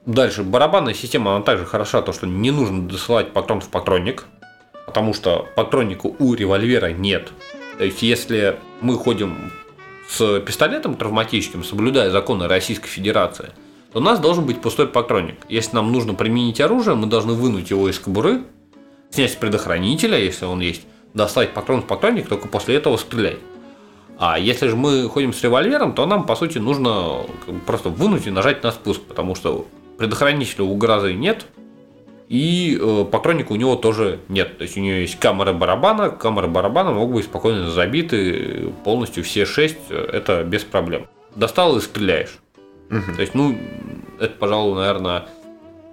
Дальше, 0.05 0.43
барабанная 0.43 0.93
система, 0.93 1.35
она 1.35 1.43
также 1.43 1.65
хороша, 1.65 2.03
то, 2.03 2.13
что 2.13 2.27
не 2.27 2.51
нужно 2.51 2.87
досылать 2.87 3.33
патрон 3.33 3.61
в 3.61 3.69
патронник, 3.69 4.25
потому 4.85 5.15
что 5.15 5.47
патронника 5.55 6.05
у 6.05 6.35
револьвера 6.35 6.93
нет. 6.93 7.31
То 7.77 7.83
есть, 7.83 8.01
если 8.01 8.59
мы 8.81 8.95
ходим 8.95 9.51
с 10.09 10.39
пистолетом 10.41 10.95
травматическим, 10.95 11.63
соблюдая 11.63 12.09
законы 12.09 12.47
Российской 12.47 12.87
Федерации, 12.87 13.51
то 13.91 13.99
у 13.99 14.01
нас 14.01 14.19
должен 14.19 14.45
быть 14.45 14.61
пустой 14.61 14.87
патронник. 14.87 15.35
Если 15.49 15.75
нам 15.75 15.91
нужно 15.91 16.13
применить 16.13 16.59
оружие, 16.59 16.95
мы 16.95 17.07
должны 17.07 17.33
вынуть 17.33 17.69
его 17.69 17.89
из 17.89 17.99
кобуры, 17.99 18.43
снять 19.11 19.31
с 19.31 19.35
предохранителя, 19.35 20.17
если 20.17 20.45
он 20.45 20.59
есть, 20.59 20.81
достать 21.13 21.53
патрон 21.53 21.81
в 21.81 21.87
патронник, 21.87 22.27
только 22.27 22.47
после 22.47 22.75
этого 22.75 22.97
стрелять. 22.97 23.37
А 24.19 24.39
если 24.39 24.67
же 24.67 24.75
мы 24.75 25.07
ходим 25.07 25.31
с 25.31 25.43
револьвером, 25.43 25.93
то 25.93 26.05
нам, 26.07 26.25
по 26.25 26.35
сути, 26.35 26.57
нужно 26.57 27.21
просто 27.67 27.89
вынуть 27.89 28.25
и 28.25 28.31
нажать 28.31 28.63
на 28.63 28.71
спуск, 28.71 29.01
потому 29.01 29.35
что 29.35 29.67
предохранителя 29.97 30.63
у 30.63 30.75
грозы 30.75 31.13
нет, 31.13 31.45
и 32.29 32.77
э, 32.79 33.05
патронника 33.09 33.53
у 33.53 33.55
него 33.55 33.75
тоже 33.75 34.19
нет. 34.27 34.57
То 34.57 34.63
есть 34.63 34.77
у 34.77 34.81
него 34.81 34.95
есть 34.95 35.17
камера 35.17 35.53
барабана, 35.53 36.09
камеры 36.09 36.47
барабана 36.47 36.91
могут 36.91 37.15
быть 37.15 37.25
спокойно 37.25 37.69
забиты 37.69 38.73
полностью 38.83 39.23
все 39.23 39.45
шесть, 39.45 39.77
э, 39.89 40.09
это 40.11 40.43
без 40.43 40.63
проблем. 40.63 41.07
Достал 41.35 41.77
и 41.77 41.81
стреляешь. 41.81 42.37
То 42.89 43.21
есть, 43.21 43.35
ну, 43.35 43.57
это, 44.19 44.33
пожалуй, 44.39 44.75
наверное, 44.75 45.27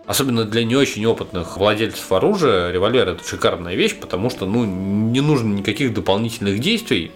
особенно 0.07 0.45
для 0.45 0.65
не 0.65 0.77
очень 0.77 1.05
опытных 1.07 1.57
владельцев 1.57 2.11
оружия, 2.13 2.71
револьвер 2.71 3.09
это 3.09 3.27
шикарная 3.27 3.75
вещь, 3.75 3.99
потому 3.99 4.31
что, 4.31 4.47
ну, 4.47 4.65
не 4.65 5.21
нужно 5.21 5.53
никаких 5.53 5.93
дополнительных 5.93 6.61
действий. 6.61 7.11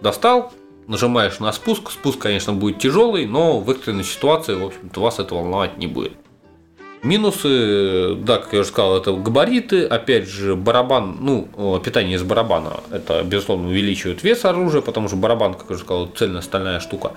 Достал, 0.00 0.52
нажимаешь 0.86 1.40
на 1.40 1.52
спуск, 1.52 1.90
спуск, 1.90 2.18
конечно, 2.18 2.52
будет 2.52 2.78
тяжелый, 2.78 3.26
но 3.26 3.58
в 3.58 3.70
экстренной 3.70 4.04
ситуации, 4.04 4.54
в 4.54 4.66
общем-то, 4.66 5.00
вас 5.00 5.18
это 5.18 5.34
волновать 5.34 5.78
не 5.78 5.86
будет. 5.86 6.12
Минусы, 7.04 8.14
да, 8.14 8.38
как 8.38 8.54
я 8.54 8.60
уже 8.60 8.70
сказал, 8.70 8.96
это 8.96 9.12
габариты, 9.12 9.84
опять 9.84 10.26
же, 10.26 10.56
барабан, 10.56 11.18
ну, 11.20 11.48
э, 11.56 11.80
питание 11.84 12.16
из 12.16 12.22
барабана, 12.22 12.80
это, 12.90 13.22
безусловно, 13.22 13.68
увеличивает 13.68 14.22
вес 14.22 14.46
оружия, 14.46 14.80
потому 14.80 15.08
что 15.08 15.16
барабан, 15.16 15.52
как 15.52 15.66
я 15.68 15.74
уже 15.74 15.84
сказал, 15.84 16.06
цельно-стальная 16.06 16.80
штука. 16.80 17.12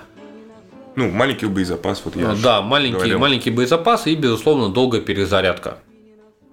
Ну, 0.94 1.10
маленький 1.10 1.46
боезапас, 1.46 2.02
вот 2.04 2.16
я 2.16 2.34
ж 2.34 2.42
да, 2.42 2.60
маленький, 2.60 2.96
говорил. 2.96 3.18
маленький 3.18 3.50
боезапас 3.50 4.06
и, 4.06 4.14
безусловно, 4.14 4.68
долгая 4.68 5.00
перезарядка. 5.00 5.78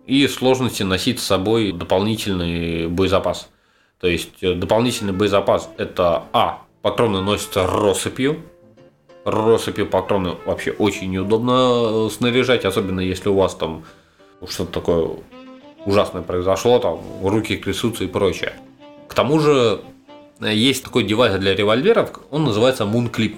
И 0.06 0.26
сложности 0.28 0.84
носить 0.84 1.20
с 1.20 1.24
собой 1.24 1.74
дополнительный 1.74 2.88
боезапас. 2.88 3.50
То 4.00 4.08
есть 4.08 4.42
э, 4.42 4.54
дополнительный 4.54 5.14
боезапас 5.14 5.70
это 5.78 6.24
А. 6.32 6.62
Патроны 6.84 7.22
носятся 7.22 7.66
россыпью. 7.66 8.44
Россыпью 9.26 9.88
патроны 9.88 10.36
вообще 10.46 10.72
очень 10.72 11.10
неудобно 11.10 12.08
э, 12.08 12.10
снаряжать, 12.12 12.64
особенно 12.64 13.00
если 13.00 13.30
у 13.30 13.36
вас 13.36 13.56
там 13.56 13.84
что-то 14.48 14.72
такое 14.72 15.10
ужасное 15.86 16.22
произошло, 16.22 16.78
там 16.78 17.00
руки 17.24 17.58
трясутся 17.58 18.04
и 18.04 18.08
прочее. 18.08 18.54
К 19.08 19.16
тому 19.16 19.40
же 19.40 19.82
э, 20.42 20.54
есть 20.54 20.84
такой 20.84 21.04
девайс 21.04 21.34
для 21.40 21.56
револьверов, 21.56 22.12
он 22.30 22.44
называется 22.46 22.84
Moon 22.84 23.12
Clip. 23.12 23.36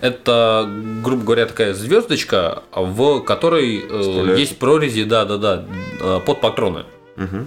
Это, 0.00 0.68
грубо 1.04 1.22
говоря, 1.22 1.46
такая 1.46 1.74
звездочка, 1.74 2.64
в 2.74 3.20
которой 3.20 3.78
э, 3.78 4.00
Вставляется. 4.00 4.34
есть 4.34 4.58
прорези, 4.58 5.04
да, 5.04 5.24
да, 5.24 5.36
да, 5.38 6.18
под 6.26 6.40
патроны. 6.40 6.86
Мгм. 7.14 7.46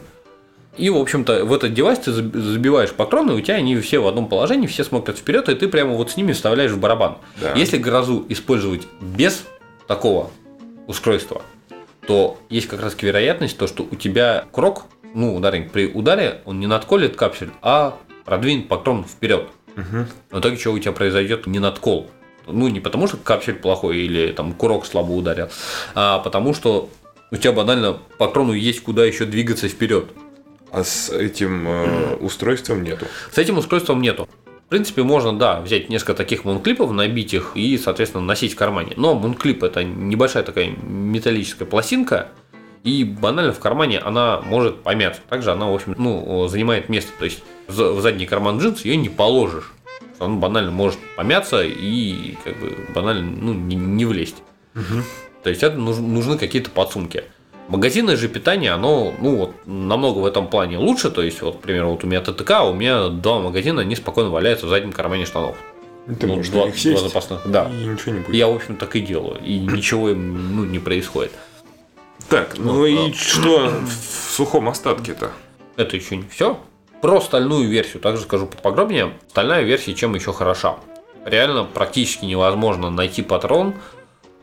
И, 0.77 0.89
в 0.89 0.98
общем-то, 0.98 1.46
в 1.46 1.53
этот 1.53 1.74
девайс 1.74 2.00
ты 2.00 2.12
заб- 2.12 2.38
забиваешь 2.38 2.91
патроны, 2.91 3.34
у 3.34 3.41
тебя 3.41 3.55
они 3.55 3.77
все 3.77 4.00
в 4.00 4.08
одном 4.08 4.27
положении, 4.27 4.67
все 4.67 4.84
смотрят 4.84 5.17
вперед, 5.17 5.48
и 5.48 5.55
ты 5.55 5.67
прямо 5.67 5.94
вот 5.94 6.12
с 6.12 6.17
ними 6.17 6.34
вставляешь 6.34 6.72
в 6.72 6.79
барабан. 6.79 7.17
Да. 7.39 7.53
Если 7.53 7.77
грозу 7.77 8.25
использовать 8.29 8.82
без 9.00 9.46
такого 9.88 10.31
устройства, 10.88 11.42
то 12.07 12.38
есть 12.50 12.68
как 12.68 12.81
раз 12.81 12.96
вероятность, 13.01 13.57
то, 13.57 13.68
что 13.68 13.88
у 13.90 13.96
тебя 13.96 14.46
крок, 14.51 14.85
ну, 15.14 15.35
ударник 15.35 15.72
при 15.72 15.88
ударе, 15.88 16.42
он 16.46 16.59
не 16.59 16.68
надколет 16.68 17.16
капсюль, 17.16 17.51
а 17.61 17.98
продвинет 18.25 18.68
патрон 18.68 19.05
вперед. 19.05 19.48
В 19.75 20.40
итоге 20.40 20.57
что 20.57 20.72
у 20.72 20.79
тебя 20.79 20.92
произойдет 20.92 21.48
не 21.48 21.59
надкол. 21.59 22.09
Ну, 22.48 22.68
не 22.68 22.79
потому 22.79 23.07
что 23.07 23.18
капсюль 23.18 23.55
плохой 23.55 23.98
или 23.98 24.31
там 24.31 24.53
курок 24.53 24.85
слабо 24.85 25.11
ударил, 25.14 25.50
а 25.96 26.20
потому 26.20 26.53
что 26.53 26.90
у 27.31 27.38
тебя 27.38 27.53
банально 27.53 27.98
патрону 28.18 28.53
есть 28.53 28.83
куда 28.83 29.03
еще 29.03 29.25
двигаться 29.25 29.68
вперед. 29.68 30.09
А 30.71 30.83
с 30.83 31.09
этим 31.09 31.67
э, 31.67 32.15
устройством 32.15 32.83
нету. 32.83 33.05
С 33.31 33.37
этим 33.37 33.57
устройством 33.57 34.01
нету. 34.01 34.27
В 34.65 34.69
принципе, 34.69 35.03
можно, 35.03 35.37
да, 35.37 35.61
взять 35.61 35.89
несколько 35.89 36.15
таких 36.15 36.43
мунклипов, 36.43 36.91
набить 36.91 37.33
их 37.33 37.51
и, 37.55 37.77
соответственно, 37.77 38.23
носить 38.23 38.53
в 38.53 38.55
кармане. 38.55 38.93
Но 38.97 39.13
мунклип 39.13 39.63
это 39.63 39.83
небольшая 39.83 40.43
такая 40.43 40.69
металлическая 40.69 41.67
пластинка, 41.67 42.29
и 42.83 43.03
банально 43.03 43.53
в 43.53 43.59
кармане 43.59 43.99
она 43.99 44.41
может 44.41 44.81
помяться. 44.81 45.21
Также 45.29 45.51
она, 45.51 45.67
в 45.67 45.73
общем, 45.73 45.95
ну, 45.97 46.47
занимает 46.47 46.89
место. 46.89 47.11
То 47.19 47.25
есть 47.25 47.43
в 47.67 48.01
задний 48.01 48.25
карман 48.25 48.59
джинс 48.59 48.85
ее 48.85 48.97
не 48.97 49.09
положишь. 49.09 49.71
Он 50.19 50.39
банально 50.39 50.71
может 50.71 50.97
помяться 51.15 51.63
и 51.63 52.35
как 52.43 52.57
бы 52.57 52.75
банально 52.93 53.37
ну, 53.41 53.53
не, 53.53 53.75
не 53.75 54.05
влезть. 54.05 54.37
То 55.43 55.49
есть 55.49 55.61
это 55.61 55.77
нуж- 55.77 55.99
нужны 55.99 56.37
какие-то 56.37 56.69
подсумки. 56.71 57.23
Магазинное 57.67 58.15
же 58.15 58.27
питание, 58.29 58.71
оно, 58.71 59.13
ну, 59.19 59.37
вот, 59.37 59.55
намного 59.65 60.19
в 60.19 60.25
этом 60.25 60.47
плане 60.47 60.77
лучше. 60.77 61.09
То 61.09 61.23
есть, 61.23 61.41
вот, 61.41 61.57
к 61.57 61.59
примеру, 61.61 61.89
вот 61.91 62.03
у 62.03 62.07
меня 62.07 62.21
ТТК, 62.21 62.61
у 62.63 62.73
меня 62.73 63.07
два 63.09 63.39
магазина, 63.39 63.81
они 63.81 63.95
спокойно 63.95 64.29
валяются 64.29 64.67
в 64.67 64.69
заднем 64.69 64.91
кармане 64.91 65.25
штанов. 65.25 65.55
Ты 66.19 66.27
Ну, 66.27 66.35
можешь 66.35 66.51
два- 66.51 66.65
них 66.65 66.77
сесть, 66.77 66.99
два 66.99 67.07
запасных, 67.07 67.41
да. 67.45 67.67
и 67.71 67.85
ничего 67.85 68.11
не 68.13 68.19
будет. 68.19 68.35
Я, 68.35 68.47
в 68.47 68.55
общем, 68.55 68.75
так 68.75 68.95
и 68.95 69.01
делаю. 69.01 69.39
И 69.43 69.57
ничего 69.59 70.11
им, 70.11 70.55
ну, 70.55 70.63
не 70.65 70.77
происходит. 70.77 71.31
Так, 72.29 72.57
ну 72.57 72.85
и 72.85 73.11
что 73.13 73.69
в 73.69 74.31
сухом 74.31 74.69
остатке-то? 74.69 75.31
Это 75.75 75.95
еще 75.95 76.17
не 76.17 76.27
все. 76.27 76.59
Про 77.01 77.19
стальную 77.21 77.67
версию 77.67 78.01
также 78.01 78.23
скажу 78.23 78.45
поподробнее. 78.47 79.13
Стальная 79.29 79.61
версия 79.63 79.93
чем 79.93 80.15
еще 80.15 80.33
хороша. 80.33 80.75
Реально 81.25 81.63
практически 81.65 82.25
невозможно 82.25 82.89
найти 82.91 83.21
патрон 83.23 83.73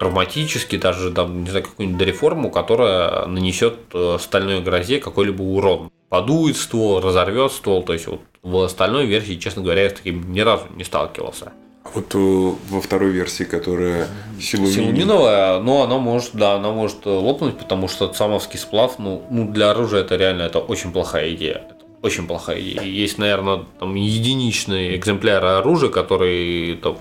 травматический, 0.03 0.79
даже 0.79 1.12
там, 1.12 1.45
не 1.45 1.51
знаю, 1.51 1.65
какую-нибудь 1.65 1.99
дореформу, 1.99 2.51
которая 2.51 3.27
нанесет 3.27 3.79
э, 3.95 4.17
стальной 4.21 4.61
грозе 4.61 4.99
какой-либо 4.99 5.43
урон. 5.43 5.91
Подует 6.09 6.57
ствол, 6.57 7.01
разорвет 7.01 7.53
ствол. 7.53 7.85
То 7.85 7.93
есть 7.93 8.09
вот 8.09 8.21
в 8.43 8.69
стальной 8.69 9.07
версии, 9.07 9.37
честно 9.37 9.62
говоря, 9.62 9.85
я 9.85 9.91
с 9.91 9.93
таким 9.93 10.33
ни 10.33 10.41
разу 10.41 10.65
не 10.75 10.83
сталкивался. 10.83 11.53
А 11.85 11.88
Вот 11.95 12.12
э, 12.15 12.19
во 12.19 12.81
второй 12.81 13.11
версии, 13.11 13.45
которая 13.45 14.09
силуминий. 14.41 14.75
Силуминовая, 14.75 15.61
но 15.61 15.85
она 15.85 15.99
может, 15.99 16.33
да, 16.33 16.55
она 16.55 16.73
может 16.73 17.07
э, 17.07 17.11
лопнуть, 17.11 17.57
потому 17.57 17.87
что 17.87 18.12
самовский 18.12 18.59
сплав, 18.59 18.99
ну, 18.99 19.23
ну, 19.31 19.53
для 19.53 19.71
оружия 19.71 20.01
это 20.01 20.17
реально 20.17 20.43
это 20.43 20.59
очень 20.59 20.91
плохая 20.93 21.33
идея. 21.35 21.62
Это 21.71 21.85
очень 22.03 22.27
плохая 22.27 22.61
идея. 22.61 22.83
Есть, 22.83 23.19
наверное, 23.19 23.67
там 23.79 23.95
единичные 23.95 24.97
экземпляры 24.97 25.47
оружия, 25.47 25.91
которые 25.91 26.75
там, 26.75 26.99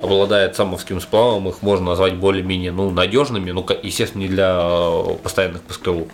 обладают 0.00 0.56
самовским 0.56 1.00
сплавом, 1.00 1.48
их 1.48 1.62
можно 1.62 1.86
назвать 1.86 2.16
более-менее 2.16 2.72
ну, 2.72 2.90
надежными, 2.90 3.50
ну, 3.50 3.66
естественно, 3.82 4.22
не 4.22 4.28
для 4.28 4.58
э, 4.60 5.14
постоянных 5.22 5.62
пострелов. 5.62 6.08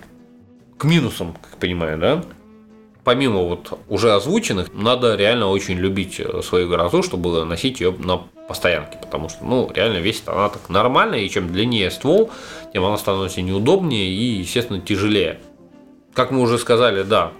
К 0.78 0.84
минусам, 0.84 1.34
как 1.34 1.58
понимаю, 1.58 1.98
да? 1.98 2.24
Помимо 3.04 3.40
вот 3.40 3.78
уже 3.88 4.12
озвученных, 4.12 4.72
надо 4.72 5.16
реально 5.16 5.48
очень 5.48 5.74
любить 5.74 6.20
э, 6.20 6.42
свою 6.42 6.68
грозу, 6.68 7.02
чтобы 7.02 7.44
носить 7.44 7.80
ее 7.80 7.92
на 7.98 8.18
постоянке, 8.46 8.98
потому 9.00 9.28
что, 9.28 9.44
ну, 9.44 9.70
реально 9.74 9.98
весит 9.98 10.28
она 10.28 10.48
так 10.48 10.68
нормально, 10.68 11.16
и 11.16 11.28
чем 11.28 11.52
длиннее 11.52 11.90
ствол, 11.90 12.30
тем 12.72 12.84
она 12.84 12.96
становится 12.96 13.42
неудобнее 13.42 14.06
и, 14.06 14.40
естественно, 14.40 14.80
тяжелее. 14.80 15.40
Как 16.14 16.30
мы 16.30 16.40
уже 16.40 16.58
сказали, 16.58 17.02
да, 17.02 17.32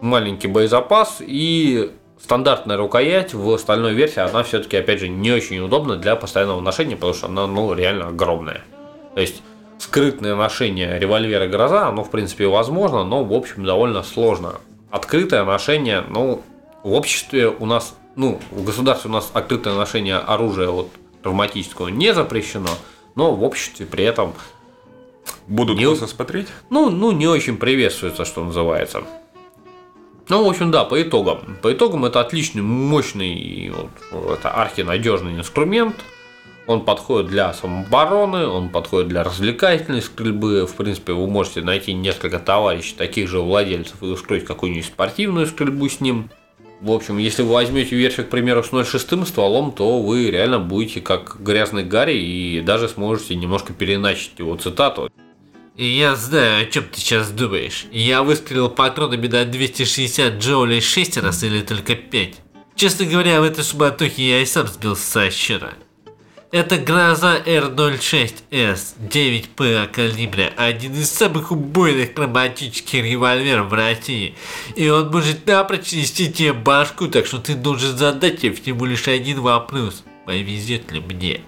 маленький 0.00 0.48
боезапас 0.48 1.18
и 1.20 1.90
стандартная 2.24 2.78
рукоять 2.78 3.34
в 3.34 3.58
стальной 3.58 3.92
версии, 3.92 4.20
она 4.20 4.42
все-таки, 4.44 4.78
опять 4.78 5.00
же, 5.00 5.08
не 5.08 5.30
очень 5.30 5.58
удобна 5.58 5.96
для 5.96 6.16
постоянного 6.16 6.62
ношения, 6.62 6.96
потому 6.96 7.12
что 7.12 7.26
она, 7.26 7.46
ну, 7.46 7.74
реально 7.74 8.08
огромная. 8.08 8.62
То 9.14 9.20
есть, 9.20 9.42
скрытное 9.78 10.34
ношение 10.34 10.98
револьвера 10.98 11.46
«Гроза», 11.46 11.86
оно, 11.86 12.02
в 12.02 12.10
принципе, 12.10 12.46
возможно, 12.46 13.04
но, 13.04 13.22
в 13.22 13.32
общем, 13.34 13.66
довольно 13.66 14.02
сложно. 14.02 14.54
Открытое 14.90 15.44
ношение, 15.44 16.02
ну, 16.08 16.40
в 16.82 16.94
обществе 16.94 17.48
у 17.48 17.66
нас, 17.66 17.94
ну, 18.16 18.40
в 18.50 18.64
государстве 18.64 19.10
у 19.10 19.12
нас 19.12 19.30
открытое 19.34 19.74
ношение 19.74 20.16
оружия 20.16 20.68
вот, 20.68 20.88
травматического 21.22 21.88
не 21.88 22.14
запрещено, 22.14 22.70
но 23.16 23.32
в 23.34 23.44
обществе 23.44 23.84
при 23.84 24.04
этом 24.04 24.32
Будут 25.46 25.78
Не- 25.78 25.94
смотреть? 25.94 26.48
ну, 26.70 26.90
ну, 26.90 27.12
не 27.12 27.26
очень 27.26 27.56
приветствуется, 27.58 28.24
что 28.24 28.44
называется. 28.44 29.04
Ну, 30.28 30.44
в 30.44 30.48
общем, 30.48 30.70
да, 30.70 30.84
по 30.84 31.00
итогам. 31.02 31.56
По 31.60 31.72
итогам 31.72 32.04
это 32.06 32.20
отличный, 32.20 32.62
мощный, 32.62 33.72
вот, 34.10 34.38
это 34.38 34.50
архинадежный 34.50 35.34
инструмент. 35.34 35.96
Он 36.66 36.82
подходит 36.82 37.28
для 37.28 37.52
самообороны, 37.52 38.46
он 38.46 38.70
подходит 38.70 39.08
для 39.08 39.22
развлекательной 39.22 40.00
стрельбы. 40.00 40.66
В 40.66 40.74
принципе, 40.76 41.12
вы 41.12 41.26
можете 41.26 41.60
найти 41.60 41.92
несколько 41.92 42.38
товарищей, 42.38 42.94
таких 42.96 43.28
же 43.28 43.40
владельцев, 43.40 44.02
и 44.02 44.06
устроить 44.06 44.46
какую-нибудь 44.46 44.86
спортивную 44.86 45.46
стрельбу 45.46 45.90
с 45.90 46.00
ним. 46.00 46.30
В 46.80 46.90
общем, 46.90 47.18
если 47.18 47.42
вы 47.42 47.52
возьмете 47.52 47.94
версию, 47.94 48.26
к 48.26 48.30
примеру, 48.30 48.62
с 48.62 48.72
0,6 48.72 49.26
стволом, 49.26 49.72
то 49.72 50.00
вы 50.00 50.30
реально 50.30 50.58
будете 50.58 51.02
как 51.02 51.36
грязный 51.38 51.84
Гарри 51.84 52.16
и 52.16 52.60
даже 52.62 52.88
сможете 52.88 53.34
немножко 53.34 53.74
переначить 53.74 54.32
его 54.38 54.56
цитату. 54.56 55.10
Я 55.76 56.14
знаю, 56.14 56.62
о 56.62 56.70
чем 56.70 56.84
ты 56.84 57.00
сейчас 57.00 57.30
думаешь. 57.30 57.86
Я 57.90 58.22
выстрелил 58.22 58.68
патронами 58.68 59.26
на 59.26 59.44
260 59.44 60.34
джоулей 60.34 60.80
6 60.80 61.16
раз 61.16 61.42
или 61.42 61.62
только 61.62 61.96
5. 61.96 62.34
Честно 62.76 63.06
говоря, 63.06 63.40
в 63.40 63.44
этой 63.44 63.64
суматохе 63.64 64.28
я 64.28 64.40
и 64.40 64.46
сам 64.46 64.68
сбился 64.68 65.02
со 65.04 65.30
счета. 65.32 65.74
Это 66.52 66.78
Гроза 66.78 67.42
R06S 67.44 68.94
9P 69.00 69.88
калибра, 69.88 70.52
один 70.56 70.94
из 70.94 71.10
самых 71.10 71.50
убойных 71.50 72.14
травматических 72.14 73.02
револьверов 73.02 73.70
в 73.70 73.74
России. 73.74 74.36
И 74.76 74.88
он 74.88 75.10
может 75.10 75.44
напрочь 75.48 75.88
снести 75.88 76.32
тебе 76.32 76.52
башку, 76.52 77.08
так 77.08 77.26
что 77.26 77.38
ты 77.38 77.56
должен 77.56 77.98
задать 77.98 78.40
тебе 78.42 78.54
всего 78.54 78.86
лишь 78.86 79.08
один 79.08 79.40
вопрос. 79.40 80.04
Повезет 80.24 80.92
ли 80.92 81.00
мне? 81.00 81.40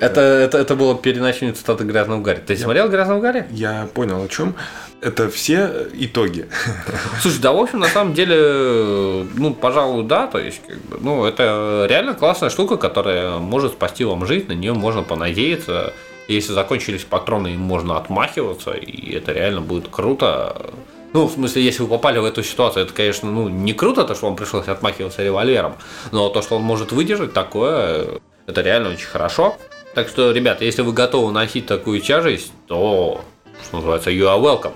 Это, 0.00 0.20
это, 0.20 0.58
это 0.58 0.76
было 0.76 0.96
переначивание 0.96 1.54
цитаты 1.54 1.84
Грязного 1.84 2.20
Гарри. 2.20 2.42
Ты 2.46 2.56
смотрел 2.56 2.88
Грязного 2.88 3.20
Гарри? 3.20 3.46
Я 3.50 3.88
понял 3.92 4.22
о 4.22 4.28
чем. 4.28 4.54
Это 5.00 5.28
все 5.28 5.88
итоги. 5.94 6.46
Слушай, 7.20 7.40
да, 7.40 7.52
в 7.52 7.58
общем, 7.58 7.80
на 7.80 7.88
самом 7.88 8.14
деле, 8.14 9.26
ну, 9.34 9.52
пожалуй, 9.52 10.04
да, 10.04 10.26
то 10.26 10.38
есть, 10.38 10.62
как 10.66 10.78
бы, 10.82 10.98
ну, 11.00 11.24
это 11.24 11.86
реально 11.88 12.14
классная 12.14 12.50
штука, 12.50 12.76
которая 12.76 13.38
может 13.38 13.72
спасти 13.72 14.04
вам 14.04 14.26
жизнь, 14.26 14.48
на 14.48 14.52
нее 14.52 14.72
можно 14.72 15.02
понадеяться. 15.02 15.92
Если 16.28 16.52
закончились 16.52 17.02
патроны, 17.02 17.48
им 17.48 17.60
можно 17.60 17.96
отмахиваться, 17.96 18.70
и 18.72 19.12
это 19.12 19.32
реально 19.32 19.60
будет 19.60 19.88
круто. 19.88 20.70
Ну, 21.12 21.26
в 21.26 21.32
смысле, 21.32 21.62
если 21.62 21.82
вы 21.82 21.88
попали 21.88 22.18
в 22.18 22.24
эту 22.24 22.42
ситуацию, 22.42 22.84
это, 22.84 22.94
конечно, 22.94 23.30
ну, 23.30 23.48
не 23.48 23.74
круто, 23.74 24.04
то, 24.04 24.14
что 24.14 24.26
вам 24.26 24.36
пришлось 24.36 24.68
отмахиваться 24.68 25.22
револьвером, 25.22 25.74
но 26.10 26.28
то, 26.30 26.40
что 26.40 26.56
он 26.56 26.62
может 26.62 26.92
выдержать 26.92 27.32
такое, 27.32 28.20
это 28.46 28.60
реально 28.62 28.90
очень 28.90 29.06
хорошо. 29.06 29.56
Так 29.94 30.08
что, 30.08 30.32
ребята, 30.32 30.64
если 30.64 30.82
вы 30.82 30.92
готовы 30.92 31.32
носить 31.32 31.66
такую 31.66 32.00
тяжесть, 32.00 32.52
то, 32.66 33.22
что 33.62 33.76
называется, 33.76 34.10
you 34.10 34.24
are 34.24 34.40
welcome. 34.40 34.72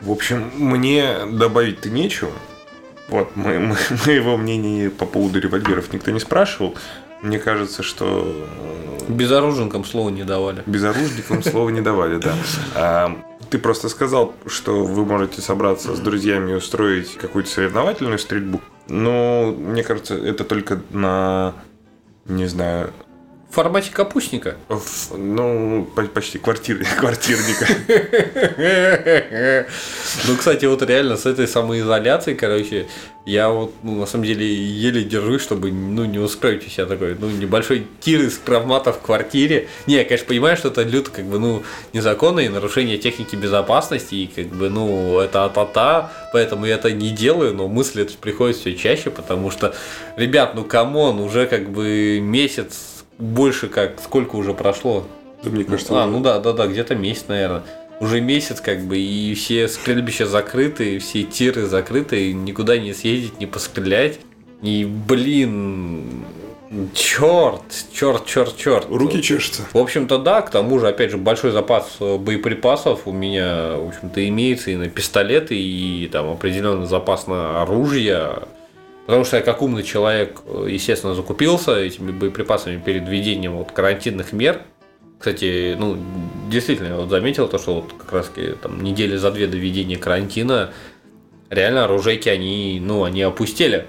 В 0.00 0.10
общем, 0.10 0.50
мне 0.56 1.26
добавить-то 1.30 1.90
нечего. 1.90 2.30
Вот, 3.08 3.34
мы, 3.34 3.58
мы, 3.58 3.76
моего 4.06 4.36
мнения 4.36 4.90
по 4.90 5.06
поводу 5.06 5.40
револьверов 5.40 5.92
никто 5.92 6.10
не 6.10 6.20
спрашивал. 6.20 6.76
Мне 7.22 7.38
кажется, 7.38 7.82
что... 7.82 8.46
Безоружникам 9.08 9.84
слова 9.84 10.10
не 10.10 10.24
давали. 10.24 10.62
Безоружникам 10.66 11.42
слова 11.42 11.70
не 11.70 11.80
давали, 11.80 12.18
да. 12.18 12.34
А, 12.74 13.16
ты 13.50 13.58
просто 13.58 13.88
сказал, 13.88 14.34
что 14.46 14.84
вы 14.84 15.04
можете 15.04 15.40
собраться 15.40 15.96
с 15.96 15.98
друзьями 15.98 16.52
и 16.52 16.54
устроить 16.54 17.14
какую-то 17.14 17.50
соревновательную 17.50 18.18
стрельбу. 18.18 18.60
Но 18.88 19.52
мне 19.56 19.82
кажется, 19.82 20.14
это 20.14 20.44
только 20.44 20.80
на, 20.90 21.54
не 22.26 22.46
знаю, 22.46 22.92
формате 23.56 23.90
капустника? 23.90 24.56
В, 24.68 25.16
ну, 25.16 25.88
почти 26.12 26.38
квартир, 26.38 26.84
квартирника. 26.98 27.66
Ну, 30.28 30.36
кстати, 30.36 30.66
вот 30.66 30.82
реально 30.82 31.16
с 31.16 31.24
этой 31.24 31.48
самоизоляцией, 31.48 32.36
короче, 32.36 32.86
я 33.24 33.48
вот, 33.48 33.72
ну, 33.82 34.00
на 34.00 34.06
самом 34.06 34.24
деле, 34.24 34.46
еле 34.46 35.02
держусь, 35.02 35.42
чтобы, 35.42 35.72
ну, 35.72 36.04
не 36.04 36.18
устроить 36.18 36.66
у 36.66 36.70
себя 36.70 36.84
такой, 36.84 37.16
ну, 37.18 37.30
небольшой 37.30 37.86
тир 38.00 38.20
из 38.20 38.36
травмата 38.36 38.92
в 38.92 39.00
квартире. 39.00 39.68
Не, 39.86 39.96
я, 39.96 40.04
конечно, 40.04 40.28
понимаю, 40.28 40.58
что 40.58 40.68
это 40.68 40.82
люто, 40.82 41.10
как 41.10 41.24
бы, 41.24 41.38
ну, 41.38 41.62
незаконно 41.94 42.40
и 42.40 42.50
нарушение 42.50 42.98
техники 42.98 43.36
безопасности, 43.36 44.14
и, 44.14 44.26
как 44.26 44.46
бы, 44.48 44.68
ну, 44.68 45.18
это 45.18 45.46
а-та-та, 45.46 46.12
поэтому 46.34 46.66
я 46.66 46.74
это 46.74 46.92
не 46.92 47.08
делаю, 47.08 47.54
но 47.54 47.68
мысли 47.68 48.02
это 48.02 48.12
приходят 48.18 48.56
все 48.58 48.74
чаще, 48.74 49.08
потому 49.08 49.50
что, 49.50 49.74
ребят, 50.16 50.54
ну, 50.54 50.62
come 50.64 50.96
on, 50.96 51.20
уже, 51.20 51.46
как 51.46 51.70
бы, 51.70 52.20
месяц 52.20 52.95
больше 53.18 53.68
как, 53.68 54.00
сколько 54.00 54.36
уже 54.36 54.54
прошло? 54.54 55.06
Да, 55.42 55.50
мне 55.50 55.64
кажется, 55.64 56.02
а, 56.02 56.06
ну 56.06 56.20
да, 56.20 56.38
да, 56.38 56.52
да, 56.52 56.66
где-то 56.66 56.94
месяц, 56.94 57.24
наверное. 57.28 57.62
Уже 58.00 58.20
месяц, 58.20 58.60
как 58.60 58.80
бы, 58.82 58.98
и 58.98 59.34
все 59.34 59.68
стрельбища 59.68 60.26
закрыты, 60.26 60.98
все 60.98 61.22
тиры 61.22 61.66
закрыты, 61.66 62.32
никуда 62.34 62.76
не 62.78 62.92
съездить, 62.92 63.40
не 63.40 63.46
пострелять. 63.46 64.20
И, 64.62 64.84
блин, 64.84 66.24
черт, 66.94 67.62
черт, 67.92 68.26
черт, 68.26 68.56
черт. 68.56 68.86
Руки 68.90 69.22
чешутся. 69.22 69.62
В 69.72 69.78
общем-то, 69.78 70.18
да, 70.18 70.42
к 70.42 70.50
тому 70.50 70.78
же, 70.78 70.88
опять 70.88 71.10
же, 71.10 71.16
большой 71.16 71.52
запас 71.52 71.96
боеприпасов 72.00 73.06
у 73.06 73.12
меня, 73.12 73.76
в 73.76 73.88
общем-то, 73.88 74.28
имеется 74.28 74.70
и 74.70 74.76
на 74.76 74.88
пистолеты, 74.88 75.56
и 75.56 76.08
там 76.08 76.30
определенный 76.30 76.86
запас 76.86 77.26
на 77.26 77.62
оружие. 77.62 78.42
Потому 79.06 79.24
что 79.24 79.36
я 79.36 79.42
как 79.42 79.62
умный 79.62 79.84
человек, 79.84 80.40
естественно, 80.66 81.14
закупился 81.14 81.76
этими 81.76 82.10
боеприпасами 82.10 82.80
перед 82.80 83.08
введением 83.08 83.56
вот 83.56 83.70
карантинных 83.70 84.32
мер. 84.32 84.62
Кстати, 85.18 85.76
ну, 85.78 85.96
действительно, 86.50 86.88
я 86.88 86.96
вот 86.96 87.08
заметил 87.08 87.48
то, 87.48 87.58
что 87.58 87.76
вот 87.76 87.92
как 87.92 88.12
раз 88.12 88.30
там 88.60 88.82
недели 88.82 89.16
за 89.16 89.30
две 89.30 89.46
до 89.46 89.56
введения 89.56 89.96
карантина 89.96 90.72
реально 91.48 91.84
оружейки, 91.84 92.28
они, 92.28 92.82
ну, 92.84 93.04
они 93.04 93.22
опустили. 93.22 93.86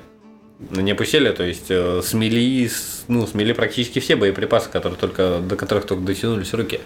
Не 0.71 0.91
опустили, 0.91 1.31
то 1.31 1.43
есть 1.43 1.65
э, 1.69 2.01
смели, 2.03 2.69
ну, 3.07 3.27
смели 3.27 3.53
практически 3.53 3.99
все 3.99 4.15
боеприпасы, 4.15 4.69
которые 4.69 4.97
только, 4.97 5.39
до 5.39 5.55
которых 5.55 5.85
только 5.85 6.03
дотянулись 6.03 6.53
руки. 6.53 6.79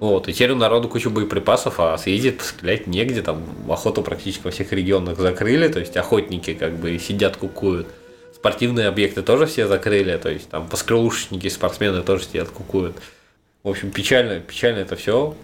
Вот, 0.00 0.28
и 0.28 0.32
теперь 0.32 0.52
у 0.52 0.56
народу 0.56 0.88
кучу 0.88 1.10
боеприпасов, 1.10 1.80
а 1.80 1.98
съездить 1.98 2.38
пострелять 2.38 2.86
негде, 2.86 3.20
там 3.20 3.42
охоту 3.68 4.02
практически 4.02 4.44
во 4.44 4.50
всех 4.52 4.72
регионах 4.72 5.18
закрыли, 5.18 5.68
то 5.68 5.80
есть 5.80 5.96
охотники 5.96 6.54
как 6.54 6.76
бы 6.76 6.98
сидят 6.98 7.36
кукуют. 7.36 7.88
Спортивные 8.34 8.86
объекты 8.86 9.22
тоже 9.22 9.46
все 9.46 9.66
закрыли, 9.66 10.16
то 10.16 10.30
есть 10.30 10.48
там 10.48 10.68
поскрылушечники, 10.68 11.48
спортсмены 11.48 12.02
тоже 12.02 12.24
сидят 12.24 12.48
кукуют. 12.50 12.96
В 13.64 13.68
общем, 13.68 13.90
печально, 13.90 14.38
печально 14.38 14.78
это 14.78 14.94
все. 14.94 15.34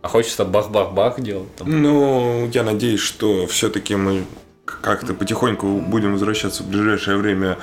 А 0.00 0.08
хочется 0.08 0.44
бах-бах-бах 0.44 1.20
делать. 1.20 1.54
Там. 1.56 1.82
Ну, 1.82 2.48
я 2.54 2.62
надеюсь, 2.62 3.00
что 3.00 3.46
все-таки 3.46 3.96
мы 3.96 4.24
как-то 4.64 5.12
потихоньку 5.12 5.80
будем 5.80 6.12
возвращаться 6.12 6.62
в 6.62 6.68
ближайшее 6.68 7.16
время 7.16 7.58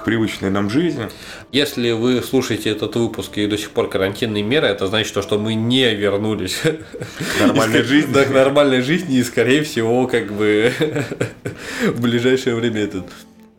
к 0.00 0.04
привычной 0.04 0.50
нам 0.50 0.70
жизни. 0.70 1.08
Если 1.52 1.92
вы 1.92 2.22
слушаете 2.22 2.70
этот 2.70 2.96
выпуск 2.96 3.36
и 3.38 3.46
до 3.46 3.58
сих 3.58 3.70
пор 3.70 3.88
карантинные 3.88 4.42
меры, 4.42 4.66
это 4.66 4.86
значит, 4.86 5.08
что, 5.08 5.22
что 5.22 5.38
мы 5.38 5.54
не 5.54 5.94
вернулись 5.94 6.60
к 6.62 7.40
нормальной 7.40 7.82
жизни. 7.82 8.12
Да, 8.12 8.24
к 8.24 8.30
нормальной 8.30 8.80
жизни 8.82 9.16
и, 9.16 9.24
скорее 9.24 9.62
всего, 9.62 10.06
как 10.06 10.32
бы 10.32 10.72
в 11.86 12.00
ближайшее 12.00 12.54
время 12.54 12.82
этот 12.82 13.06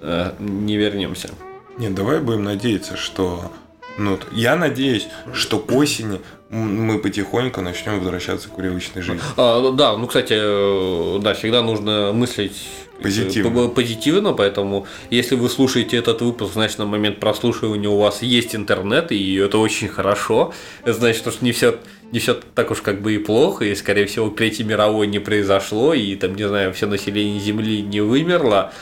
э, 0.01 0.31
не 0.39 0.77
вернемся. 0.77 1.29
Нет, 1.77 1.95
давай 1.95 2.19
будем 2.19 2.43
надеяться, 2.43 2.97
что 2.97 3.51
ну, 3.99 4.17
я 4.31 4.55
надеюсь, 4.55 5.07
что 5.33 5.59
к 5.59 5.71
осени 5.73 6.19
мы 6.49 6.97
потихоньку 6.99 7.61
начнем 7.61 7.99
возвращаться 7.99 8.49
к 8.49 8.55
привычной 8.55 9.01
жизни. 9.01 9.21
А, 9.37 9.71
да, 9.71 9.95
ну, 9.97 10.07
кстати, 10.07 10.33
э, 10.35 11.19
да, 11.21 11.33
всегда 11.33 11.61
нужно 11.61 12.11
мыслить 12.13 12.57
позитивно. 13.01 13.67
позитивно, 13.67 14.33
поэтому 14.33 14.87
если 15.09 15.35
вы 15.35 15.49
слушаете 15.49 15.97
этот 15.97 16.21
выпуск, 16.21 16.53
значит 16.53 16.79
на 16.79 16.85
момент 16.85 17.19
прослушивания 17.19 17.89
у 17.89 17.99
вас 17.99 18.21
есть 18.21 18.55
интернет, 18.55 19.11
и 19.11 19.35
это 19.35 19.57
очень 19.57 19.89
хорошо. 19.89 20.53
Это 20.83 20.93
значит, 20.93 21.21
что 21.21 21.33
не 21.41 21.51
все 21.51 21.77
не 22.11 22.19
все 22.19 22.39
так 22.55 22.71
уж 22.71 22.81
как 22.81 23.01
бы 23.01 23.13
и 23.13 23.17
плохо, 23.19 23.65
и, 23.65 23.75
скорее 23.75 24.05
всего, 24.05 24.29
Третьей 24.29 24.65
мировой 24.65 25.05
не 25.07 25.19
произошло, 25.19 25.93
и 25.93 26.15
там, 26.15 26.35
не 26.35 26.47
знаю, 26.47 26.73
все 26.73 26.87
население 26.87 27.39
Земли 27.39 27.83
не 27.83 28.01
вымерло. 28.01 28.73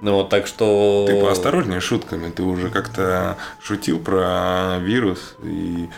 Ну 0.00 0.14
вот 0.14 0.28
так 0.28 0.46
что... 0.46 1.06
Ты 1.08 1.20
поосторожнее 1.20 1.80
шутками, 1.80 2.30
ты 2.30 2.42
уже 2.42 2.70
как-то 2.70 3.36
шутил 3.60 3.98
про 3.98 4.78
вирус 4.78 5.36
и 5.42 5.88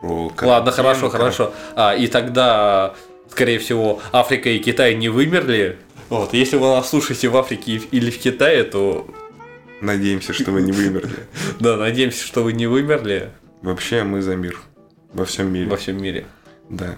про... 0.00 0.32
Ладно, 0.42 0.72
хорошо, 0.72 1.08
хорошо. 1.08 1.52
А, 1.76 1.94
и 1.94 2.06
тогда, 2.08 2.94
скорее 3.30 3.58
всего, 3.58 4.00
Африка 4.12 4.48
и 4.48 4.58
Китай 4.58 4.94
не 4.94 5.08
вымерли, 5.08 5.78
вот, 6.08 6.32
если 6.32 6.56
вы 6.56 6.68
нас 6.68 6.88
слушаете 6.88 7.28
в 7.28 7.36
Африке 7.36 7.80
или 7.90 8.10
в 8.10 8.18
Китае, 8.18 8.64
то... 8.64 9.06
Надеемся, 9.80 10.32
что 10.32 10.50
вы 10.50 10.62
не 10.62 10.72
вымерли. 10.72 11.16
Да, 11.60 11.76
надеемся, 11.76 12.26
что 12.26 12.42
вы 12.42 12.52
не 12.52 12.66
вымерли. 12.66 13.30
Вообще 13.62 14.02
мы 14.04 14.22
за 14.22 14.34
мир. 14.34 14.58
Во 15.12 15.24
всем 15.24 15.52
мире. 15.52 15.68
Во 15.68 15.76
всем 15.76 16.00
мире. 16.02 16.26
Да. 16.68 16.96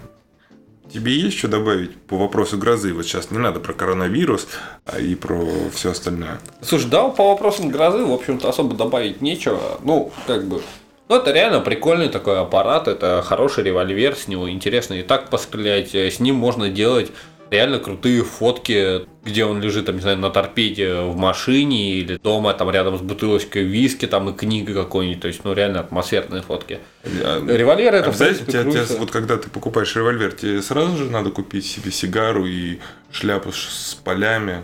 Тебе 0.93 1.13
есть 1.13 1.37
что 1.37 1.47
добавить 1.47 1.95
по 1.95 2.17
вопросу 2.17 2.57
грозы? 2.57 2.93
Вот 2.93 3.05
сейчас 3.05 3.31
не 3.31 3.37
надо 3.37 3.59
про 3.59 3.73
коронавирус, 3.73 4.47
а 4.85 4.99
и 4.99 5.15
про 5.15 5.45
все 5.73 5.91
остальное. 5.91 6.39
Слушай, 6.61 6.89
да, 6.89 7.07
по 7.07 7.29
вопросам 7.29 7.69
грозы, 7.69 8.03
в 8.03 8.11
общем-то, 8.11 8.49
особо 8.49 8.75
добавить 8.75 9.21
нечего. 9.21 9.79
Ну, 9.83 10.11
как 10.27 10.45
бы, 10.45 10.61
ну, 11.07 11.15
это 11.15 11.31
реально 11.31 11.61
прикольный 11.61 12.09
такой 12.09 12.39
аппарат, 12.39 12.89
это 12.89 13.23
хороший 13.25 13.63
револьвер, 13.63 14.15
с 14.15 14.27
него 14.27 14.49
интересно 14.49 14.95
и 14.95 15.03
так 15.03 15.29
пострелять, 15.29 15.95
с 15.95 16.19
ним 16.19 16.35
можно 16.35 16.69
делать 16.69 17.11
реально 17.51 17.77
крутые 17.79 18.23
фотки, 18.23 19.01
где 19.23 19.45
он 19.45 19.61
лежит, 19.61 19.85
там, 19.85 19.95
не 19.95 20.01
знаю, 20.01 20.17
на 20.17 20.29
торпеде 20.31 21.01
в 21.01 21.15
машине 21.17 21.95
или 21.97 22.15
дома, 22.17 22.53
там 22.53 22.71
рядом 22.71 22.97
с 22.97 23.01
бутылочкой 23.01 23.63
виски, 23.63 24.07
там 24.07 24.29
и 24.29 24.33
книга 24.33 24.73
какой-нибудь. 24.73 25.21
То 25.21 25.27
есть, 25.27 25.43
ну, 25.43 25.53
реально 25.53 25.81
атмосферные 25.81 26.41
фотки. 26.41 26.79
Револьвер 27.03 27.93
это, 27.93 28.11
в 28.11 28.15
Обязательно, 28.15 28.45
принципе, 28.45 28.71
тебя- 28.71 28.85
тебя- 28.85 28.97
вот 28.99 29.11
когда 29.11 29.37
ты 29.37 29.49
покупаешь 29.49 29.95
револьвер, 29.95 30.31
тебе 30.31 30.61
сразу 30.61 30.97
же 30.97 31.11
надо 31.11 31.29
купить 31.29 31.65
себе 31.65 31.91
сигару 31.91 32.45
и 32.47 32.79
шляпу 33.11 33.51
с 33.51 33.95
полями. 34.03 34.63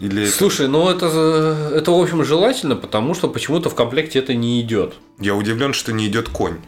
Или 0.00 0.24
это- 0.24 0.32
Слушай, 0.32 0.68
ну 0.68 0.88
это, 0.90 1.06
это, 1.74 1.90
в 1.92 2.00
общем, 2.00 2.24
желательно, 2.24 2.76
потому 2.76 3.14
что 3.14 3.28
почему-то 3.28 3.70
в 3.70 3.74
комплекте 3.74 4.18
это 4.18 4.34
не 4.34 4.60
идет. 4.60 4.94
я 5.18 5.34
удивлен, 5.34 5.72
что 5.72 5.92
не 5.92 6.06
идет 6.08 6.28
конь. 6.28 6.58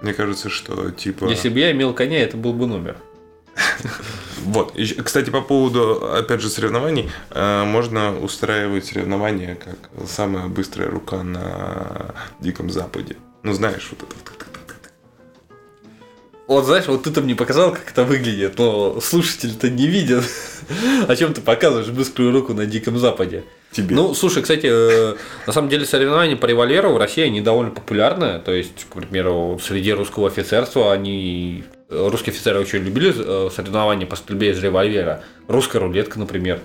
Мне 0.00 0.14
кажется, 0.14 0.48
что 0.48 0.90
типа. 0.92 1.26
Если 1.28 1.48
бы 1.48 1.58
я 1.58 1.72
имел 1.72 1.92
коня, 1.92 2.20
это 2.20 2.36
был 2.36 2.52
бы 2.52 2.66
номер. 2.68 2.96
Вот. 4.44 4.76
И, 4.76 4.86
Кстати, 4.86 5.30
по 5.30 5.42
поводу, 5.42 6.10
опять 6.14 6.40
же, 6.40 6.48
соревнований, 6.48 7.10
э, 7.30 7.64
можно 7.64 8.18
устраивать 8.18 8.86
соревнования 8.86 9.56
как 9.56 9.76
самая 10.08 10.46
быстрая 10.46 10.88
рука 10.88 11.22
на 11.22 12.14
Диком 12.40 12.70
Западе. 12.70 13.16
Ну, 13.42 13.52
знаешь, 13.52 13.88
вот 13.90 14.02
это. 14.02 14.14
вот. 14.16 14.28
Вот 16.46 16.64
знаешь, 16.64 16.86
вот 16.86 17.02
ты 17.02 17.10
там 17.10 17.24
мне 17.24 17.34
показал, 17.34 17.72
как 17.72 17.90
это 17.90 18.04
выглядит, 18.04 18.58
но 18.58 19.00
слушатель-то 19.00 19.68
не 19.68 19.86
видит. 19.86 20.24
О 21.06 21.14
чем 21.14 21.34
ты 21.34 21.42
показываешь 21.42 21.88
быструю 21.88 22.32
руку 22.32 22.54
на 22.54 22.64
Диком 22.64 22.98
Западе? 22.98 23.44
Тебе. 23.70 23.94
Ну, 23.94 24.14
слушай, 24.14 24.40
кстати, 24.42 24.66
э, 24.66 25.16
на 25.46 25.52
самом 25.52 25.68
деле 25.68 25.84
соревнования 25.84 26.36
по 26.36 26.46
револьверу 26.46 26.94
в 26.94 26.96
России 26.96 27.22
они 27.22 27.42
довольно 27.42 27.70
популярны. 27.72 28.40
То 28.40 28.52
есть, 28.52 28.86
к 28.88 28.94
примеру, 28.94 29.60
среди 29.62 29.92
русского 29.92 30.28
офицерства 30.28 30.90
они 30.90 31.64
русские 31.88 32.32
офицеры 32.32 32.60
очень 32.60 32.80
любили 32.80 33.14
э, 33.16 33.50
соревнования 33.50 34.06
по 34.06 34.16
стрельбе 34.16 34.50
из 34.50 34.62
револьвера. 34.62 35.22
Русская 35.46 35.78
рулетка, 35.78 36.18
например. 36.18 36.60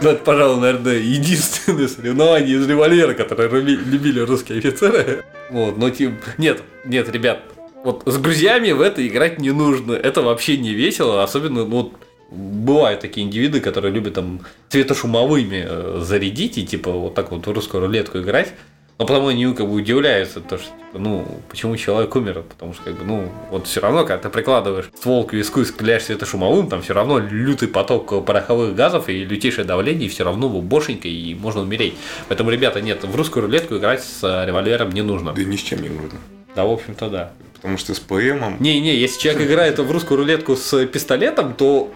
Ну, 0.00 0.08
это, 0.08 0.24
пожалуй, 0.24 0.60
наверное, 0.60 0.96
единственное 0.98 1.88
соревнование 1.88 2.56
из 2.56 2.66
револьвера, 2.66 3.14
которое 3.14 3.48
любили 3.48 4.20
русские 4.20 4.58
офицеры. 4.58 5.24
Вот, 5.50 5.76
но 5.76 5.90
типа... 5.90 6.14
Нет, 6.38 6.62
нет, 6.84 7.08
ребят, 7.10 7.42
вот 7.84 8.02
с 8.06 8.16
друзьями 8.16 8.72
в 8.72 8.80
это 8.80 9.06
играть 9.06 9.38
не 9.38 9.50
нужно. 9.50 9.92
Это 9.92 10.22
вообще 10.22 10.56
не 10.56 10.72
весело, 10.72 11.22
особенно, 11.22 11.64
ну, 11.64 11.92
бывают 12.30 13.00
такие 13.00 13.26
индивиды, 13.26 13.60
которые 13.60 13.92
любят 13.92 14.14
там 14.14 14.40
светошумовыми 14.68 15.66
э, 15.68 16.00
зарядить 16.02 16.58
и 16.58 16.66
типа 16.66 16.90
вот 16.90 17.14
так 17.14 17.30
вот 17.30 17.46
в 17.46 17.50
русскую 17.50 17.84
рулетку 17.84 18.18
играть. 18.18 18.54
Но 19.02 19.06
потом 19.06 19.26
они 19.26 19.52
как 19.52 19.66
бы 19.66 19.72
удивляются, 19.72 20.40
то, 20.40 20.58
что, 20.58 20.68
типа, 20.68 20.98
ну, 21.00 21.26
почему 21.48 21.76
человек 21.76 22.14
умер, 22.14 22.44
потому 22.48 22.72
что, 22.72 22.84
как 22.84 22.94
бы, 22.94 23.04
ну, 23.04 23.28
вот 23.50 23.66
все 23.66 23.80
равно, 23.80 24.04
когда 24.04 24.18
ты 24.18 24.28
прикладываешь 24.28 24.90
ствол 24.96 25.26
к 25.26 25.32
виску 25.32 25.60
и 25.60 25.64
стреляешь 25.64 26.04
светошумовым, 26.04 26.68
там 26.68 26.82
все 26.82 26.94
равно 26.94 27.18
лютый 27.18 27.66
поток 27.66 28.24
пороховых 28.24 28.76
газов 28.76 29.08
и 29.08 29.24
лютейшее 29.24 29.64
давление, 29.64 30.06
и 30.06 30.08
все 30.08 30.22
равно 30.22 30.48
бошенька, 30.48 31.08
и 31.08 31.34
можно 31.34 31.62
умереть. 31.62 31.94
Поэтому, 32.28 32.50
ребята, 32.50 32.80
нет, 32.80 33.02
в 33.02 33.16
русскую 33.16 33.44
рулетку 33.44 33.76
играть 33.76 34.04
с 34.04 34.22
э, 34.22 34.46
револьвером 34.46 34.90
не 34.90 35.02
нужно. 35.02 35.32
Да 35.32 35.42
ни 35.42 35.56
с 35.56 35.60
чем 35.62 35.82
не 35.82 35.88
нужно. 35.88 36.20
Да, 36.54 36.64
в 36.64 36.70
общем-то, 36.70 37.10
да. 37.10 37.32
Потому 37.54 37.78
что 37.78 37.94
с 37.94 37.98
ПМом 37.98 38.58
Не-не, 38.60 38.94
если 38.94 39.20
человек 39.20 39.42
играет 39.50 39.80
в 39.80 39.90
русскую 39.90 40.18
рулетку 40.18 40.54
с 40.54 40.86
пистолетом, 40.86 41.54
то 41.54 41.92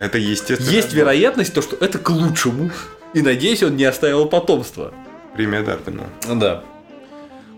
это 0.00 0.18
естественно. 0.18 0.68
есть 0.68 0.92
вероятность, 0.92 1.54
то, 1.54 1.62
что 1.62 1.76
это 1.76 1.98
к 1.98 2.10
лучшему. 2.10 2.72
И 3.12 3.22
надеюсь, 3.22 3.62
он 3.62 3.76
не 3.76 3.84
оставил 3.84 4.26
потомства. 4.26 4.92
Премия 5.34 5.62
Дарвина. 5.62 6.08
Да. 6.34 6.64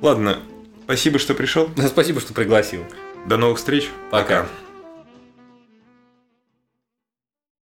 Ладно, 0.01 0.39
спасибо, 0.85 1.19
что 1.19 1.35
пришел. 1.35 1.69
Спасибо, 1.87 2.21
что 2.21 2.35
пригласил. 2.35 2.85
До 3.27 3.37
новых 3.37 3.59
встреч. 3.59 3.89
Пока. 4.11 4.47